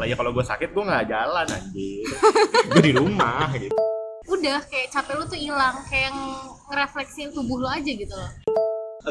[0.00, 2.08] Kalau ya kalau gue sakit gue nggak jalan anjir.
[2.72, 3.76] gue di rumah gitu.
[4.32, 6.08] udah kayak capek lu tuh hilang kayak
[6.72, 8.32] ngerefleksiin tubuh lu aja gitu loh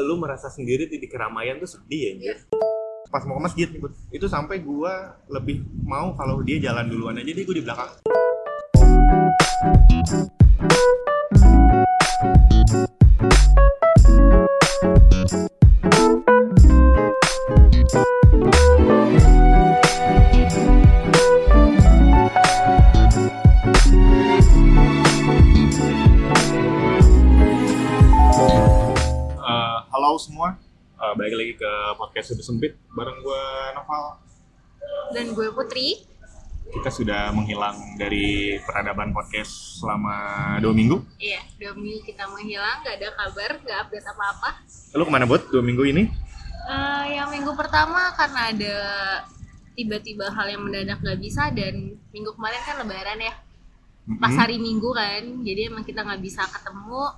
[0.02, 2.36] Lu merasa sendiri di keramaian tuh sedih ya anjir.
[3.06, 3.68] Pas mau ke masjid
[4.10, 4.92] itu sampai gue
[5.30, 7.90] lebih mau kalau dia jalan duluan aja, jadi gue di belakang.
[32.20, 34.04] Podcast Sudah Sempit bareng gue Noval.
[35.16, 36.04] dan gue Putri
[36.68, 40.12] Kita sudah menghilang dari peradaban podcast selama
[40.60, 41.00] dua minggu.
[41.16, 44.50] iya dua minggu kita menghilang gak ada kabar gak update apa-apa
[44.92, 46.12] Lu ke mana buat dua minggu ini?
[46.68, 48.76] Eh, yang minggu pertama karena ada
[49.72, 53.32] tiba-tiba hal yang mendadak gak bisa dan minggu kemarin kan lebaran ya
[54.20, 57.14] pas hari minggu kan jadi emang kita nggak bisa ketemu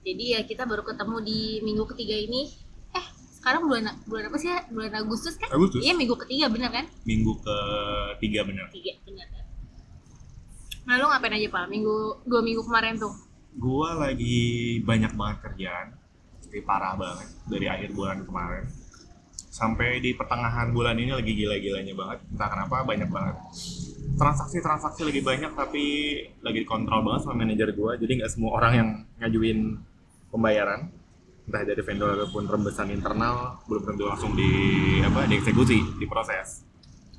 [0.00, 2.63] jadi ya kita baru ketemu di minggu ketiga ini
[3.44, 4.64] sekarang bulan bulan apa sih ya?
[4.72, 5.52] Bulan Agustus kan?
[5.52, 5.84] Agustus.
[5.84, 6.88] iya minggu ketiga bener kan?
[7.04, 8.72] Minggu ketiga bener.
[8.72, 9.44] tiga bener kan?
[10.88, 11.68] Nah lu ngapain aja pak?
[11.68, 13.12] Minggu dua minggu kemarin tuh?
[13.60, 15.92] Gua lagi banyak banget kerjaan,
[16.48, 18.64] jadi parah banget dari akhir bulan kemarin.
[19.52, 22.18] Sampai di pertengahan bulan ini lagi gila-gilanya banget.
[22.32, 23.36] Entah kenapa banyak banget.
[24.16, 25.84] Transaksi-transaksi lagi banyak tapi
[26.40, 27.92] lagi dikontrol banget sama manajer gua.
[28.00, 28.88] Jadi nggak semua orang yang
[29.20, 29.76] ngajuin
[30.32, 31.03] pembayaran
[31.44, 34.48] entah dari vendor ataupun rembesan internal belum tentu langsung di
[35.00, 36.64] apa dieksekusi diproses.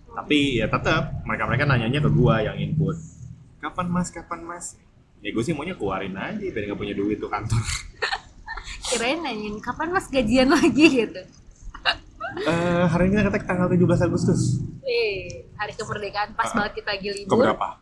[0.09, 2.95] Tapi ya tetap mereka mereka nanyanya ke gua yang input.
[3.59, 4.65] Kapan mas kapan mas?
[5.19, 7.57] Ya gue sih maunya keluarin aja biar nggak punya duit tuh kantor.
[8.87, 10.85] Kirain nanyain kapan mas gajian lagi?
[11.01, 11.21] Gitu.
[12.35, 14.59] Eh hari ini kita ketek tanggal 17 Agustus.
[14.81, 16.53] Eh hari kemerdekaan pas Ah.
[16.59, 17.41] banget kita lagi libur.
[17.41, 17.81] Berapa?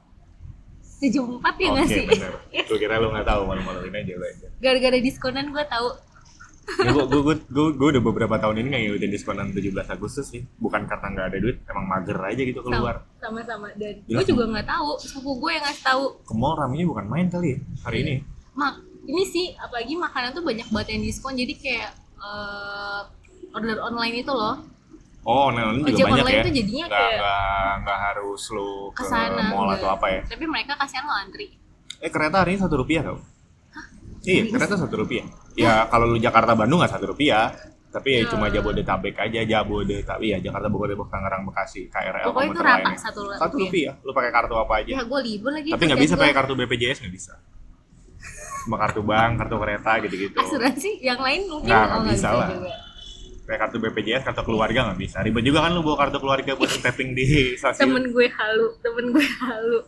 [1.04, 2.06] tujuh empat ya nggak Oke sih?
[2.08, 2.32] bener.
[2.64, 4.48] Gue kira lu nggak tahu malu-maluin aja aja.
[4.56, 5.88] Gara-gara diskonan gue tahu
[6.64, 10.42] ya, gue, gue, gue, gue udah beberapa tahun ini nggak ngikutin diskonan 17 Agustus sih.
[10.60, 13.04] Bukan karena nggak ada duit emang mager aja gitu keluar.
[13.20, 14.90] Sama sama dan gue juga nggak tahu.
[15.00, 16.04] Sepupu gue yang ngasih tahu.
[16.24, 18.16] Ke mall ramenya bukan main kali ya hari ini.
[18.56, 21.36] Mak ini sih apalagi makanan tuh banyak banget yang diskon.
[21.36, 23.02] Jadi kayak eh,
[23.56, 24.56] order online itu loh.
[25.24, 26.44] Oh ini juga Ojek banyak online ya?
[26.44, 29.80] tuh jadinya nggak kayak nggak nggak harus lu ke ke sana mall enggak.
[29.80, 30.22] atau apa ya?
[30.28, 31.64] Tapi mereka kasihan lo antri
[32.04, 33.18] eh kereta hari ini satu rupiah tau
[34.24, 35.26] iya kereta satu rupiah.
[35.54, 37.52] Ya kalau lu Jakarta Bandung nggak satu rupiah.
[37.94, 38.26] Tapi ya Ya.
[38.26, 40.26] cuma Jabodetabek aja Jabodetabek.
[40.26, 42.98] Ya Jakarta Bogor Depok Tangerang Bekasi KRL pokoknya itu komuter rata lainnya.
[42.98, 43.94] satu satu rupiah.
[44.02, 44.92] Lu pakai kartu apa aja.
[44.92, 45.70] Ya gue libur lagi.
[45.70, 47.34] Tapi nggak bisa pakai kartu BPJS nggak bisa.
[48.64, 50.38] Cuma kartu bank kartu kereta gitu-gitu.
[50.40, 52.48] Asuransi yang lain mungkin Nggak, oh, bisa lah.
[52.50, 52.74] juga.
[53.44, 55.18] Kayak kartu BPJS kartu keluarga nggak bisa.
[55.20, 57.84] Ribet juga kan lu bawa kartu keluarga buat tapping di stasiun.
[57.86, 59.80] Temen gue halu temen gue halu.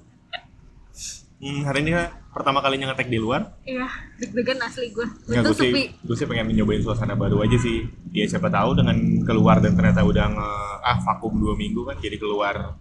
[1.35, 1.91] Hmm, hari ini
[2.35, 3.87] pertama kalinya ngetek di luar iya
[4.19, 7.87] deg-degan asli gue Nggak, gue sih, sepi gue sih pengen nyobain suasana baru aja sih.
[8.11, 10.49] Ya siapa tahu dengan keluar dan ternyata udah nge
[10.83, 12.75] ah vakum dua minggu kan jadi keluar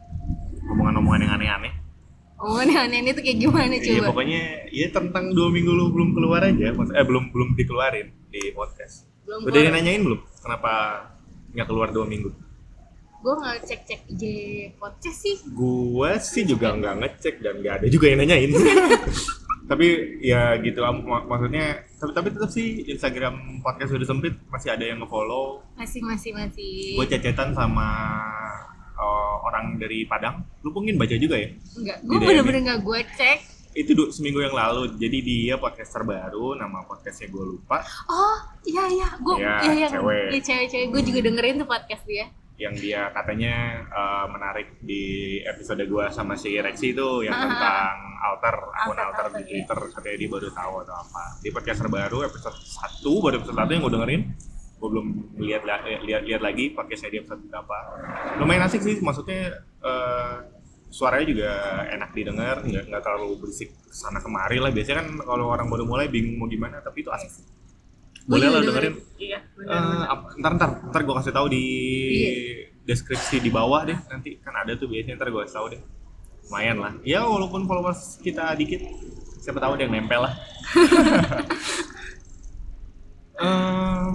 [0.67, 1.73] omongan-omongan yang aneh-aneh.
[2.35, 4.41] oh ini aneh tuh kayak gimana Iya coba pokoknya
[4.75, 9.07] ya tentang dua minggu lu belum keluar aja, eh belum belum dikeluarin di podcast.
[9.23, 10.73] belum Udah gue nanyain belum kenapa
[11.55, 12.35] nggak keluar dua minggu?
[13.25, 14.23] gue nggak cek cek IG
[14.77, 18.51] podcast sih Gua sih juga nggak ngecek dan nggak ada juga yang nanyain.
[19.65, 19.87] tapi
[20.21, 24.85] ya gitu am- mak- maksudnya tapi tapi tetap sih Instagram podcast udah sempit masih ada
[24.85, 25.65] yang ngefollow.
[25.75, 26.95] Masih masih masih.
[26.95, 27.89] Gue cecetan sama
[28.95, 30.45] uh, orang dari Padang.
[30.61, 31.49] Lu mungkin baca juga ya?
[31.75, 33.39] Enggak gue bener-bener nggak gue cek.
[33.75, 34.95] Itu du- seminggu yang lalu.
[34.95, 37.81] Jadi dia podcaster baru nama podcastnya gue lupa.
[38.07, 39.09] Oh iya iya.
[39.19, 39.89] Gue Iya, iya iya.
[39.91, 40.29] cewek.
[40.31, 45.83] iya cewek-cewek gue juga dengerin tuh podcast dia yang dia katanya uh, menarik di episode
[45.83, 47.51] gue sama si Rexi itu yang Ah, ah, ah.
[47.51, 49.49] tentang alter akun Alter, alter, di iya.
[49.51, 51.23] Twitter katanya dia baru tahu atau apa.
[51.43, 54.23] Di podcaster baru episode 1 baru episode 1 yang gue dengerin.
[54.79, 55.07] Gue belum
[55.43, 57.77] lihat eh, lihat lihat lagi podcastnya dia episode berapa.
[58.39, 60.47] Lumayan asik sih maksudnya uh,
[60.95, 61.51] suaranya juga
[61.91, 64.71] enak didengar nggak nggak terlalu berisik sana kemari lah.
[64.71, 67.35] Biasanya kan kalau orang baru mulai bingung mau gimana tapi itu asik.
[67.35, 67.64] Gua
[68.25, 68.95] boleh juga lah dengerin.
[69.17, 71.65] iya Eh, apa- ntar ntar ntar gue kasih tahu di
[72.11, 72.31] Iya.
[72.85, 73.97] deskripsi di bawah deh.
[74.09, 75.81] Nanti kan ada tuh biasanya ntar gue kasih tahu deh.
[76.45, 76.93] Lumayan lah.
[77.03, 78.81] Ya walaupun followers kita dikit
[79.39, 80.35] siapa tahu ada yang nempel lah.
[83.35, 84.09] Eh,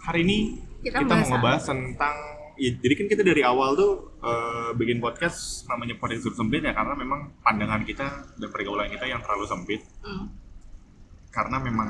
[0.00, 0.38] hari ini
[0.80, 2.16] Kita kita, bahas mau ngebahas tentang
[2.56, 6.96] ya, jadi kan kita dari awal tuh eh, bikin podcast namanya podcast sempit ya karena
[6.96, 9.80] memang pandangan kita dan pergaulan kita yang terlalu sempit.
[10.00, 10.32] Hmm.
[11.28, 11.88] karena memang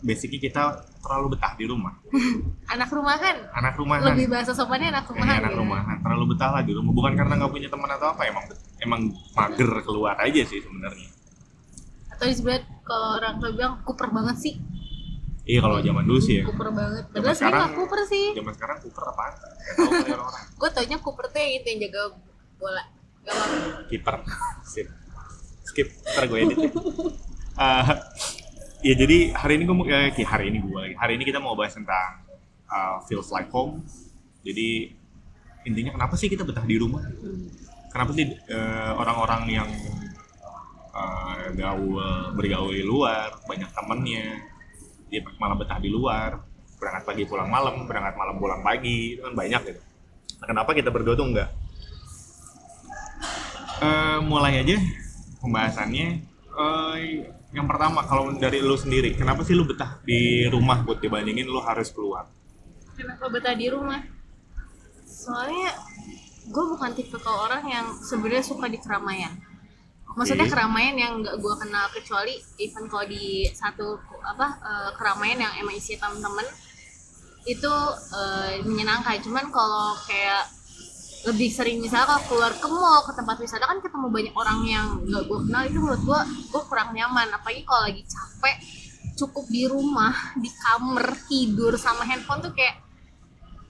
[0.00, 0.62] basically kita
[0.98, 1.94] terlalu betah di rumah.
[2.74, 3.36] Anak rumahan?
[3.52, 4.02] Anak rumahan.
[4.10, 5.58] Lebih bahasa sopannya anak Kayaknya rumahan anak ya.
[5.58, 5.96] rumahan.
[6.02, 6.92] Terlalu betah lah di rumah.
[6.92, 8.44] Bukan karena nggak punya teman atau apa emang
[8.78, 9.00] emang
[9.32, 11.08] mager keluar aja sih sebenarnya.
[12.10, 14.54] Atau disebut kalau orang tua bilang kuper banget sih.
[15.46, 16.44] Iya kalau zaman dulu sih ya.
[16.44, 17.04] Kuper banget.
[17.08, 18.24] Padahal sekarang- nggak kuper sih.
[18.34, 19.34] zaman sekarang kuper orang-orang
[20.60, 22.02] gue taunya kuper tuh yang itu yang jaga
[22.56, 22.84] bola.
[23.86, 24.16] Kiper.
[24.62, 24.88] Sip
[25.62, 25.88] skip.
[26.04, 26.70] Ntar gue edit ya.
[27.56, 27.84] Eh,
[28.84, 30.94] ya jadi hari ini gue mau eh, hari ini gue lagi.
[30.96, 32.24] Hari ini kita mau bahas tentang
[32.68, 33.84] uh, feels like home.
[34.44, 34.92] Jadi
[35.66, 37.02] intinya kenapa sih kita betah di rumah?
[37.90, 39.70] Kenapa sih eh, orang-orang yang
[40.92, 41.96] eh, gaul
[42.36, 44.26] bergaul di luar banyak temennya
[45.10, 46.42] dia malah betah di luar.
[46.76, 49.80] Berangkat pagi pulang malam berangkat malam pulang pagi itu kan banyak gitu.
[50.36, 51.50] Nah, kenapa kita berdua tuh enggak?
[53.76, 54.76] Eh, mulai aja
[55.40, 56.08] pembahasannya.
[56.56, 57.00] Eh,
[57.56, 61.56] yang pertama kalau dari lu sendiri kenapa sih lu betah di rumah buat dibandingin lu
[61.64, 62.28] harus keluar?
[62.92, 64.04] Kenapa betah di rumah?
[65.08, 65.72] Soalnya
[66.52, 69.32] gue bukan tipe ke orang yang sebenarnya suka di keramaian.
[70.16, 75.52] Maksudnya keramaian yang nggak gue kenal kecuali even kalau di satu apa eh, keramaian yang
[75.56, 76.44] emang isi temen-temen
[77.48, 77.72] itu
[78.12, 79.16] eh, menyenangkan.
[79.24, 80.44] Cuman kalau kayak
[81.26, 84.86] lebih sering misalnya kalau keluar ke mall ke tempat wisata kan ketemu banyak orang yang
[85.02, 85.62] nggak gue kenal.
[85.66, 86.20] Itu menurut gue
[86.54, 87.26] gue kurang nyaman.
[87.34, 88.56] Apalagi kalau lagi capek
[89.18, 92.78] cukup di rumah di kamar tidur sama handphone tuh kayak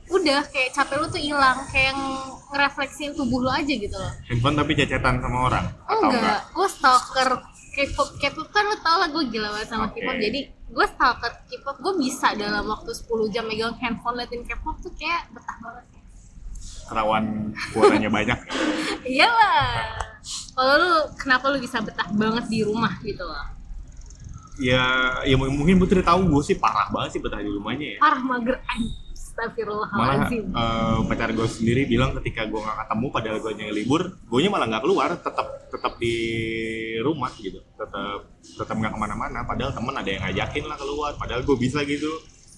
[0.06, 1.64] udah kayak capek lu tuh hilang.
[1.72, 4.12] Kayak ng- ngerefleksiin tubuh lu aja gitu loh.
[4.28, 6.20] Handphone tapi cecetan sama orang atau enggak.
[6.20, 6.40] enggak?
[6.52, 7.28] Gue stalker
[7.72, 8.08] K-pop.
[8.20, 10.04] K-pop kan lu tau lah gue gila banget sama Oke.
[10.04, 10.16] K-pop.
[10.20, 14.92] Jadi gue stalker K-pop gue bisa dalam waktu 10 jam megang handphone liatin K-pop tuh
[14.92, 15.95] kayak betah banget
[16.86, 18.38] kerawan kuotanya banyak.
[19.12, 19.98] Iyalah.
[20.56, 23.46] Kalau lu kenapa lu bisa betah banget di rumah gitu loh?
[24.56, 27.98] Ya ya mungkin Putri tahu gue sih parah banget sih betah di rumahnya ya.
[28.00, 28.56] Parah mager
[29.92, 34.40] malah eh, pacar gue sendiri bilang ketika gue nggak ketemu padahal gue yang libur gue
[34.48, 36.16] malah nggak keluar tetap tetap di
[37.04, 37.60] rumah gitu.
[37.76, 41.84] Tetap tetap nggak ke mana-mana padahal temen ada yang ngajakin lah keluar padahal gue bisa
[41.84, 42.08] gitu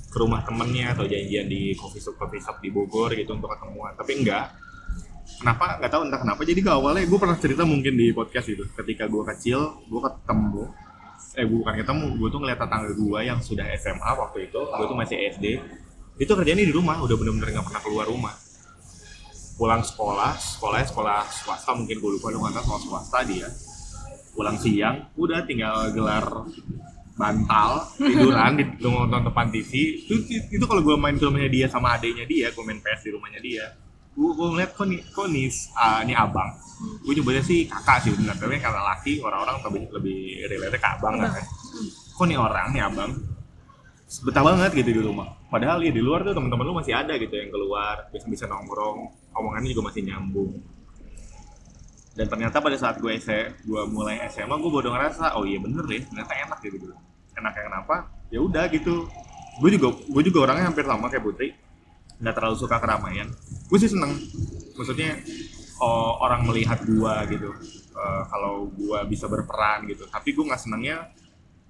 [0.09, 3.93] ke rumah temennya atau janjian di coffee shop coffee shop di Bogor gitu untuk ketemuan.
[3.93, 4.57] Tapi enggak.
[5.39, 5.77] Kenapa?
[5.79, 6.41] Nggak tahu entah kenapa.
[6.49, 8.65] Jadi ke awalnya gue pernah cerita mungkin di podcast itu.
[8.73, 10.65] Ketika gue kecil gue ketemu
[11.39, 14.61] eh bukan ketemu gue tuh ngeliat tetangga gue yang sudah SMA waktu itu.
[14.65, 15.47] Gue tuh masih SD
[16.19, 18.35] itu kerjanya di rumah udah bener-bener nggak pernah keluar rumah.
[19.55, 23.47] Pulang sekolah sekolahnya sekolah swasta mungkin gue lupa lu nggak sekolah swasta dia.
[24.35, 26.27] Pulang siang udah tinggal gelar
[27.19, 30.15] bantal tiduran di nonton depan TV itu,
[30.55, 33.41] itu kalau gue main ke rumahnya dia sama adiknya dia gue main PS di rumahnya
[33.43, 33.67] dia.
[34.15, 36.55] Gue gue ngeliat kok nih kok nih ah, nih abang.
[37.03, 41.19] Gue nyebutnya sih kakak sih benar tapi karena laki orang-orang lebih lebih relate ke abang
[41.19, 41.45] kan.
[42.15, 43.11] Kok nih orang nih abang?
[44.25, 45.35] Betah banget gitu di rumah.
[45.51, 49.11] Padahal ya di luar tuh teman-teman lu masih ada gitu yang keluar bisa bisa nongkrong.
[49.35, 50.55] Omongannya juga masih nyambung.
[52.15, 55.87] Dan ternyata pada saat gue SMA, gue mulai SMA gue baru ngerasa oh iya bener
[55.87, 56.79] deh ternyata enak gitu.
[56.83, 57.08] dulu
[57.39, 57.95] enaknya kenapa
[58.29, 59.09] ya udah gitu.
[59.59, 61.49] Gue juga gue juga orangnya hampir sama kayak Putri.
[62.19, 63.29] Nggak terlalu suka keramaian.
[63.71, 64.15] Gue sih seneng.
[64.79, 65.19] Maksudnya
[65.83, 67.51] oh, orang melihat gue gitu.
[67.99, 70.07] Eh, kalau gue bisa berperan gitu.
[70.07, 71.11] Tapi gue nggak senengnya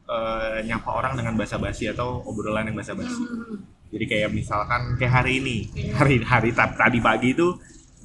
[0.09, 3.25] eh, nyapa orang dengan basa-basi atau obrolan yang basa-basi.
[3.89, 5.57] Jadi kayak misalkan kayak hari ini.
[5.97, 7.57] Hari hari ta- tadi pagi itu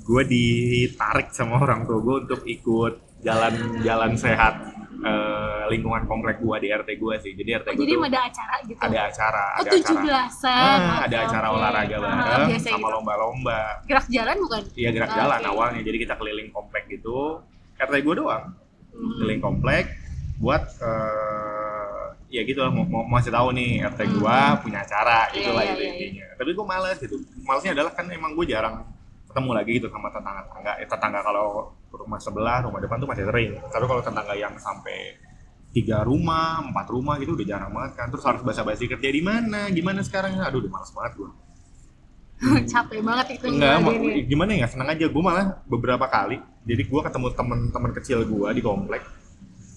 [0.03, 4.72] gue ditarik sama orang tua gue untuk ikut jalan-jalan sehat
[5.03, 7.31] eh, lingkungan komplek gue di RT gue sih.
[7.35, 8.79] Jadi RT Oh, gue jadi tuh ada acara gitu?
[8.79, 10.79] ada acara oh ada tujuh acara belasan.
[10.79, 13.59] Ah, ada acara olahraga bareng sama lomba-lomba.
[13.85, 14.61] Gerak jalan bukan?
[14.73, 15.81] Iya gerak Ah, jalan awalnya.
[15.83, 17.43] Jadi kita keliling komplek gitu.
[17.77, 18.45] RT gue doang.
[18.93, 19.17] Hmm.
[19.17, 19.89] keliling komplek
[20.37, 25.29] buat eh, ya gitu lah mau, mau mau kasih tahu nih RT gua punya acara
[25.33, 27.15] Iya, itulah iya, itu iya, intinya tapi gue males gitu.
[27.41, 28.85] Malesnya adalah kan emang gue jarang
[29.29, 33.25] ketemu lagi gitu sama tetangga tetangga eh, tetangga kalau rumah sebelah rumah depan tuh masih
[33.29, 33.51] sering.
[33.69, 35.17] Tapi kalau tetangga yang sampai
[35.73, 38.07] tiga rumah empat rumah gitu udah jarang banget kan.
[38.09, 40.41] Terus harus basa-basi kerja di mana gimana sekarang?
[40.41, 41.29] Aduh udah males banget gue
[42.75, 44.27] capek banget itu Enggak, ngeladenin.
[44.27, 45.05] gimana ya seneng aja.
[45.07, 49.03] Gue malah beberapa kali jadi gue ketemu temen-temen kecil gue di komplek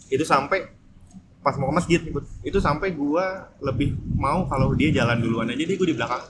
[0.06, 0.70] itu sampai
[1.42, 2.00] pas mau ke masjid
[2.42, 3.24] itu sampai gue
[3.62, 6.22] lebih mau kalau dia jalan duluan aja dia gue di belakang.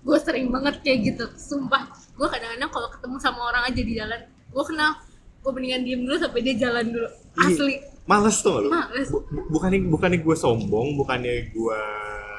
[0.00, 1.92] Gue sering banget kayak gitu sumpah.
[2.16, 4.92] Gue kadang-kadang kalau ketemu sama orang aja di jalan gue kenal
[5.40, 7.08] gue mendingan diem dulu sampai dia jalan dulu.
[7.08, 7.46] Iya.
[7.48, 7.74] asli.
[8.02, 8.68] Males tuh lu?
[8.68, 9.08] Males.
[9.08, 11.80] Bu- bu- bukannya bukannya gue sombong bukannya gue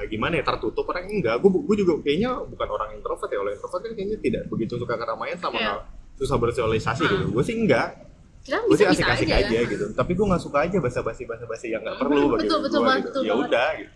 [0.04, 1.38] gimana ya tertutup orang enggak.
[1.38, 3.38] Gue gue juga kayaknya bukan orang introvert ya.
[3.38, 5.80] Kalau introvert kan kayaknya tidak begitu suka keramaian sama nggak
[6.18, 7.10] susah bersosialisasi Ah.
[7.10, 7.90] gitu gue sih enggak.
[8.42, 9.86] Gue sih asik-asik aja, aja, gitu.
[9.92, 12.82] Tapi gue nggak suka aja basa-basi basa-basi yang nggak Hmm, perlu bagi betul, gua betul
[12.82, 13.08] banget, gitu.
[13.08, 13.94] betul ya udah gitu.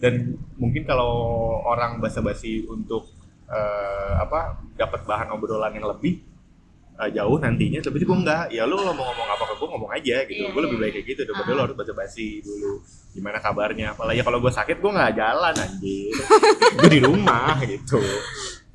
[0.00, 0.14] Dan
[0.56, 1.12] mungkin kalau
[1.64, 3.06] orang basa-basi untuk
[3.46, 4.40] eh, apa
[4.74, 6.22] dapat bahan obrolan yang lebih
[7.00, 9.90] eh, jauh nantinya tapi gue enggak ya lu lo mau ngomong apa ke gue ngomong
[9.90, 10.82] aja gitu Iya, gue lebih iya.
[10.84, 11.56] baik kayak gitu daripada Ah.
[11.56, 12.72] lo harus basa-basi dulu
[13.10, 16.12] gimana kabarnya apalagi kalau gue sakit gue nggak jalan anjir
[16.78, 17.98] gue di rumah gitu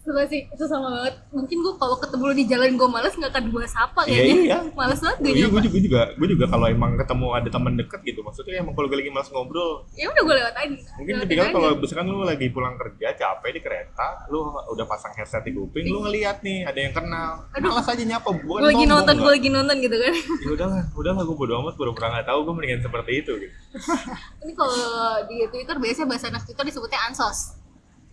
[0.06, 1.18] Suka sih, itu sama banget.
[1.32, 4.38] Mungkin gue kalau ketemu lu di jalan gue males nggak akan gue sapa Iya, kayaknya.
[4.40, 4.58] iya.
[4.70, 8.00] Males banget gue Iya, gue juga, juga, gue juga kalau emang ketemu ada teman deket
[8.04, 10.78] gitu, maksudnya emang kalau gue lagi malas ngobrol, Ya udah gue lewat aja.
[10.96, 15.10] mungkin Lewatin ketika kalau misalkan lu lagi pulang kerja capek di kereta, lu udah pasang
[15.12, 17.74] headset di kuping, lu ngeliat nih ada yang kenal, Aduh.
[17.74, 20.14] malas aja nyapa, bukan gue lagi nonton, gue lagi nonton gitu kan.
[20.46, 23.56] Ya udahlah, udahlah gue bodo amat, pura-pura nggak tahu, gue mendingan seperti itu gitu.
[24.46, 24.78] Ini kalau
[25.26, 27.58] di Twitter biasanya bahasa anak Twitter disebutnya ansos.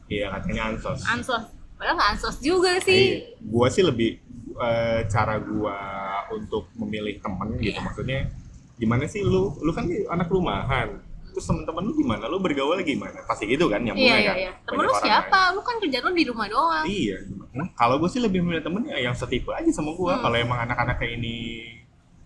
[0.09, 1.05] Iya katanya ansos.
[1.05, 1.45] Ansos.
[1.83, 3.27] Padahal nggak ansos juga sih.
[3.27, 3.43] Iya.
[3.43, 4.23] Gua sih lebih
[4.55, 5.75] eh, cara gua
[6.31, 7.83] untuk memilih temen gitu, Iya.
[7.83, 8.19] maksudnya
[8.79, 11.03] gimana sih lu, lu kan anak rumahan,
[11.35, 14.37] terus temen-temen lu gimana, lu bergaul gimana, pasti gitu kan nyambungnya iya, kan.
[14.39, 14.51] iya.
[14.63, 15.41] Temen lu orang siapa?
[15.59, 16.85] Lu kan kerjaan lu di rumah doang.
[16.87, 17.19] Iya.
[17.51, 20.13] Hmm, Kalau gue sih lebih memilih temen ya yang setipe aja sama gue.
[20.15, 20.23] Hmm.
[20.23, 21.35] Kalau emang anak-anak kayak ini,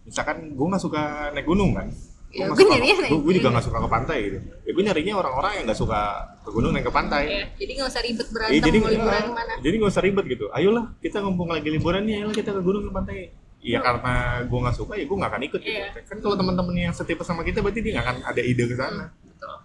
[0.04, 1.88] misalkan gue nggak suka naik gunung kan.
[2.28, 4.38] Ya, gue naik gue- gue juga nggak suka ke pantai gitu.
[4.62, 6.00] Ya gue nyarinya orang-orang yang nggak suka
[6.42, 7.22] ke gunung naik ke pantai.
[7.24, 9.52] Iya, jadi nggak usah ribet Iya, berantem jadi mau liburan eh, ke mana.
[9.58, 10.44] jadi nggak usah ribet gitu.
[10.50, 13.18] Ayolah kita ngumpul lagi liburan nih, ayolah kita ke gunung ke pantai.
[13.58, 14.14] Iya karena
[14.44, 15.72] gue nggak suka ya gue nggak akan ikut gitu.
[15.72, 15.86] Iya.
[16.02, 19.04] Kan kalau teman-teman yang setipe sama kita berarti dia nggak akan ada ide ke sana.
[19.24, 19.56] Betul.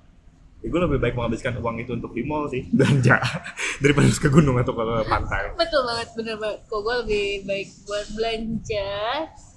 [0.61, 3.17] Ya, gue lebih baik menghabiskan uang itu untuk di mall sih belanja
[3.77, 5.51] daripada harus ke gunung atau ke pantai.
[5.53, 6.59] Betul banget, bener banget.
[6.65, 8.89] Kok gue lebih baik buat belanja.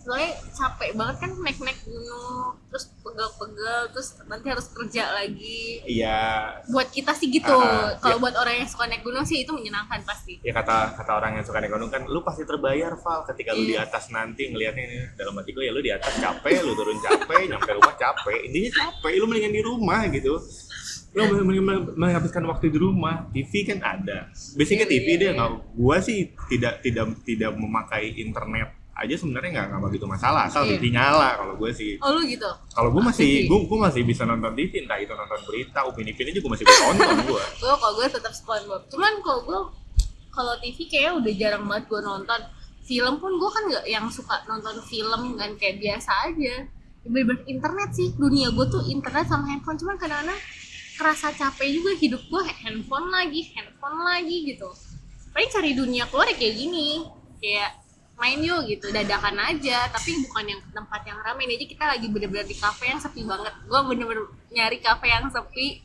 [0.05, 5.81] Soalnya capek banget kan naik-naik gunung, terus pegal-pegal, terus nanti harus kerja lagi.
[5.83, 7.49] Iya, Buat kita sih gitu.
[7.51, 8.23] Ah, Kalau iya.
[8.23, 10.37] buat orang yang suka naik gunung sih itu menyenangkan pasti.
[10.39, 13.65] ya kata kata orang yang suka naik gunung kan lu pasti terbayar Val ketika lu
[13.65, 13.85] di Iya.
[13.85, 17.41] atas nanti ngelihatnya ini dalam hati gue ya lu di atas capek lu turun capek
[17.51, 20.35] nyampe rumah capek intinya capek lu mendingan di rumah gitu
[21.15, 26.19] mendingan menghabiskan waktu di rumah TV kan ada basicnya Iya, TV dia nggak gua sih
[26.51, 30.79] tidak tidak tidak memakai internet aja sebenarnya nggak nggak begitu masalah asal Iya.
[30.79, 32.47] TV nyala kalau gue sih Oh lu gitu?
[32.71, 36.31] kalau gue masih gue gue masih bisa nonton TV entah itu nonton berita upin ipinnya
[36.33, 38.87] juga masih bisa nonton gue Gue kalau gue tetap SpongeBob.
[38.87, 39.59] Cuman kalau gue
[40.31, 42.41] kalau TV kayaknya udah jarang banget gue nonton.
[42.83, 46.55] Film pun gue kan nggak yang suka nonton film kan kayak biasa aja.
[47.03, 48.15] Bener-bener internet sih.
[48.15, 49.75] Dunia gue tuh internet sama handphone.
[49.75, 50.39] Cuman kadang-kadang
[50.95, 54.71] kerasa capek juga hidup gue handphone lagi, handphone lagi gitu.
[55.31, 57.03] Paling cari dunia keluar ya kayak gini.
[57.37, 57.71] Kayak
[58.15, 62.07] main yuk gitu dadakan aja tapi bukan yang tempat yang ramai ini aja kita lagi
[62.07, 65.83] bener-bener di kafe yang sepi banget gue bener-bener nyari kafe yang sepi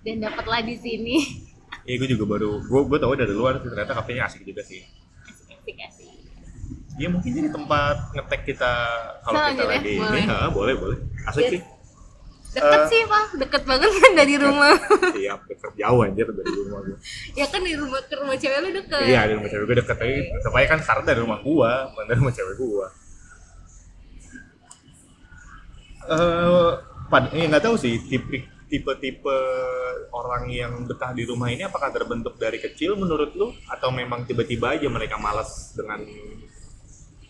[0.00, 1.16] dan dapatlah di sini
[1.82, 4.86] Iya gue juga baru gue gue tahu dari luar ternyata kafenya asik juga sih.
[5.50, 6.10] asik asik
[6.94, 8.72] Iya mungkin jadi tempat ngetek kita
[9.24, 10.22] kalau kita Selanjutnya, lagi boleh.
[10.22, 10.98] ini, ha, boleh boleh.
[11.24, 11.50] Asik Yes.
[11.50, 11.60] sih.
[12.52, 12.86] Deket Eh.
[12.86, 14.76] sih pak deket banget kan dari rumah
[15.10, 16.96] Siap deket jauh anjir dari rumah gue.
[17.32, 19.96] ya kan di rumah ke rumah cewek lu deket Iya di rumah cewek gue deket
[19.96, 22.86] tapi supaya kan start dari rumah gua, bukan dari rumah cewek gua.
[26.02, 26.70] Eh,
[27.08, 29.36] pad, eh nggak tahu sih tipe tipe-tipe
[30.10, 34.72] orang yang betah di rumah ini apakah terbentuk dari kecil menurut lu atau memang tiba-tiba
[34.72, 36.00] aja mereka malas dengan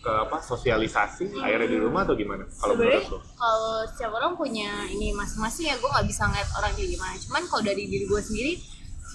[0.03, 2.43] ke apa sosialisasi akhirnya di rumah atau gimana?
[2.59, 3.19] Kalau menurut lu?
[3.39, 7.15] kalau setiap orang punya ini masing-masing ya gue nggak bisa ngeliat orang kayak gimana.
[7.23, 8.53] Cuman kalau dari diri gue sendiri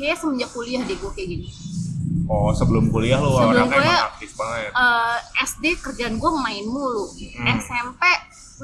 [0.00, 1.48] kayak semenjak kuliah deh gue kayak gini.
[2.24, 4.70] Oh sebelum kuliah lu Sebelum orangnya kuliah, emang aktif banget.
[4.72, 7.04] Eh, SD kerjaan gue main mulu.
[7.12, 7.60] Hmm.
[7.60, 8.02] SMP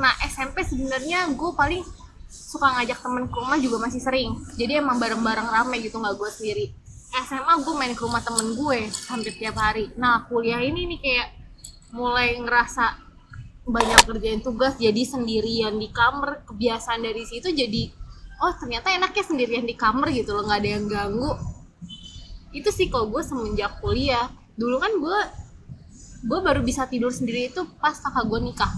[0.01, 1.85] nah SMP sebenarnya gue paling
[2.33, 4.33] suka ngajak temen ke rumah juga masih sering.
[4.57, 6.67] Jadi emang bareng-bareng rame gitu nggak gue sendiri.
[7.15, 9.93] SMA gue main ke rumah temen gue hampir tiap hari.
[10.01, 11.44] Nah kuliah ini nih kayak
[11.95, 12.99] mulai ngerasa
[13.65, 17.89] banyak kerjain tugas jadi sendirian di kamar kebiasaan dari situ jadi
[18.43, 21.33] oh ternyata enaknya sendirian di kamar gitu loh nggak ada yang ganggu.
[22.51, 24.31] Itu sih kalau gue semenjak kuliah.
[24.59, 25.19] Dulu kan gue
[26.25, 28.73] gue baru bisa tidur sendiri itu pas kakak gue nikah.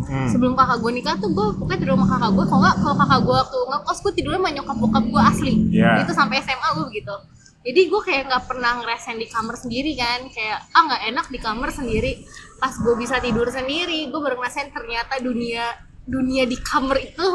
[0.00, 0.32] Hmm.
[0.32, 3.20] sebelum kakak gue nikah tuh gue pokoknya tidur sama kakak gue kalau nggak kalau kakak
[3.20, 5.52] gue waktu ngekos gue tidurnya sama nyokap bokap gue asli.
[5.76, 5.90] Iya.
[6.06, 7.14] itu sampai SMA gue begitu
[7.60, 10.32] jadi gue kayak nggak pernah ngerasain di kamar sendiri kan.
[10.32, 12.24] Kayak ah nggak enak di kamar sendiri.
[12.56, 15.76] Pas gue bisa tidur sendiri gue baru ngerasain ternyata dunia
[16.08, 17.28] dunia di kamar itu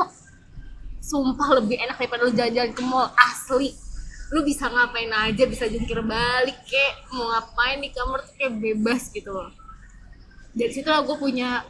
[0.98, 3.78] sumpah lebih enak daripada lu jalan-jalan ke mall asli.
[4.34, 9.14] Lu bisa ngapain aja bisa jungkir balik kek mau ngapain di kamar tuh kayak bebas
[9.14, 9.54] gitu loh.
[10.58, 11.62] Dari situ lah gue punya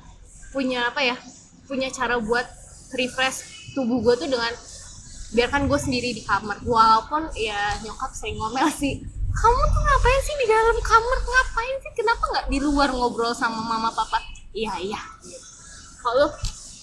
[0.55, 1.19] punya apa ya
[1.67, 2.47] punya cara buat
[2.95, 4.55] refresh tubuh gue tuh dengan
[5.33, 6.61] biarkan gue sendiri di kamar.
[6.61, 9.01] Walaupun ya nyokap sering ngomel sih.
[9.35, 11.17] Kamu tuh ngapain sih di dalam kamar?
[11.23, 11.91] Ngapain sih?
[11.97, 14.21] Kenapa nggak di luar ngobrol sama mama papa?
[14.55, 15.01] Iya iya.
[15.99, 16.29] Kalau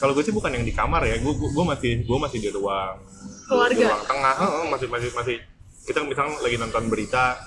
[0.02, 1.16] kalau gue sih bukan yang di kamar ya.
[1.22, 2.98] Gue gue masih gue masih di ruang
[3.46, 3.76] Keluarga.
[3.76, 4.34] di ruang tengah.
[4.68, 5.36] Masih masih masih.
[5.82, 7.38] Kita misalnya lagi nonton berita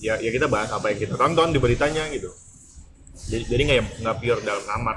[0.00, 2.32] ya ya kita bahas apa yang kita tonton di beritanya gitu.
[3.30, 4.96] Jadi jadi nggak nggak pure dalam kamar.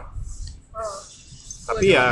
[1.64, 2.08] Tapi ya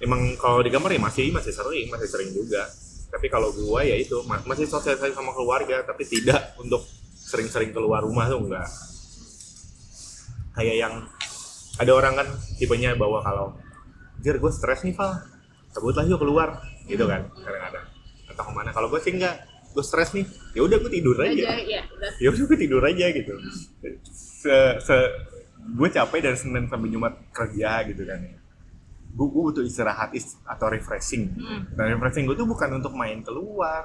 [0.00, 2.64] emang kalau di kamar ya masih masih sering masih sering juga.
[3.10, 6.82] Tapi kalau gua ya itu ma- masih sosialisasi sama keluarga tapi tidak untuk
[7.14, 8.66] sering-sering keluar rumah tuh enggak.
[10.56, 10.94] Kayak yang
[11.78, 12.28] ada orang kan
[12.58, 13.54] tipenya bawa kalau
[14.20, 15.16] Jir gue stres nih Val
[15.72, 17.86] sebutlah yuk keluar gitu kan kadang-kadang.
[18.28, 18.70] Atau ke mana.
[18.74, 19.36] Kalau gue sih enggak
[19.70, 20.26] gue stres nih.
[20.54, 21.30] Ya udah gue tidur aja.
[21.30, 22.10] Aja ya udah.
[22.18, 23.32] Ya udah gue tidur aja gitu.
[24.10, 24.96] Se, se
[25.60, 28.18] gue capek dari senin sampai jumat kerja gitu kan.
[28.22, 28.39] ya
[29.10, 31.30] gue, gue butuh istirahat is- atau refreshing.
[31.34, 31.62] Hmm.
[31.74, 33.84] dan refreshing gue tuh bukan untuk main keluar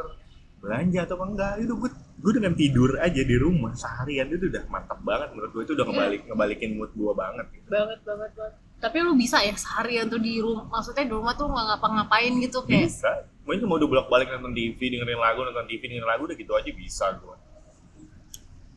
[0.62, 1.54] belanja atau apa enggak.
[1.62, 5.64] Itu gue gue dengan tidur aja di rumah seharian itu udah mantap banget menurut gue
[5.68, 7.68] itu udah ngebalik ngebalikin mood gue banget gitu.
[7.70, 8.54] banget banget banget.
[8.76, 12.60] Tapi lu bisa ya seharian tuh di rumah maksudnya di rumah tuh nggak ngapa-ngapain gitu
[12.66, 12.90] kayak.
[12.90, 13.12] Bisa.
[13.46, 16.54] Mungkin cuma udah bolak balik nonton TV dengerin lagu nonton TV dengerin lagu udah gitu
[16.58, 17.36] aja bisa gue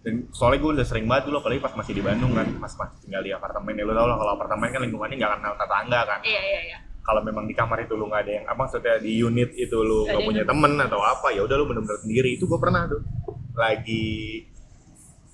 [0.09, 2.97] dan soalnya gue udah sering banget dulu apalagi pas masih di Bandung kan pas masih
[3.05, 6.21] tinggal di apartemen ya lo tau lah kalau apartemen kan lingkungannya nggak kenal tetangga kan.
[6.25, 6.79] Iya iya iya.
[7.05, 10.09] Kalau memang di kamar itu lu nggak ada yang apa maksudnya di unit itu lu
[10.09, 12.41] Nggak punya yang- temen atau apa ya udah lu bener-bener sendiri.
[12.41, 13.05] Itu gue pernah tuh
[13.53, 14.07] lagi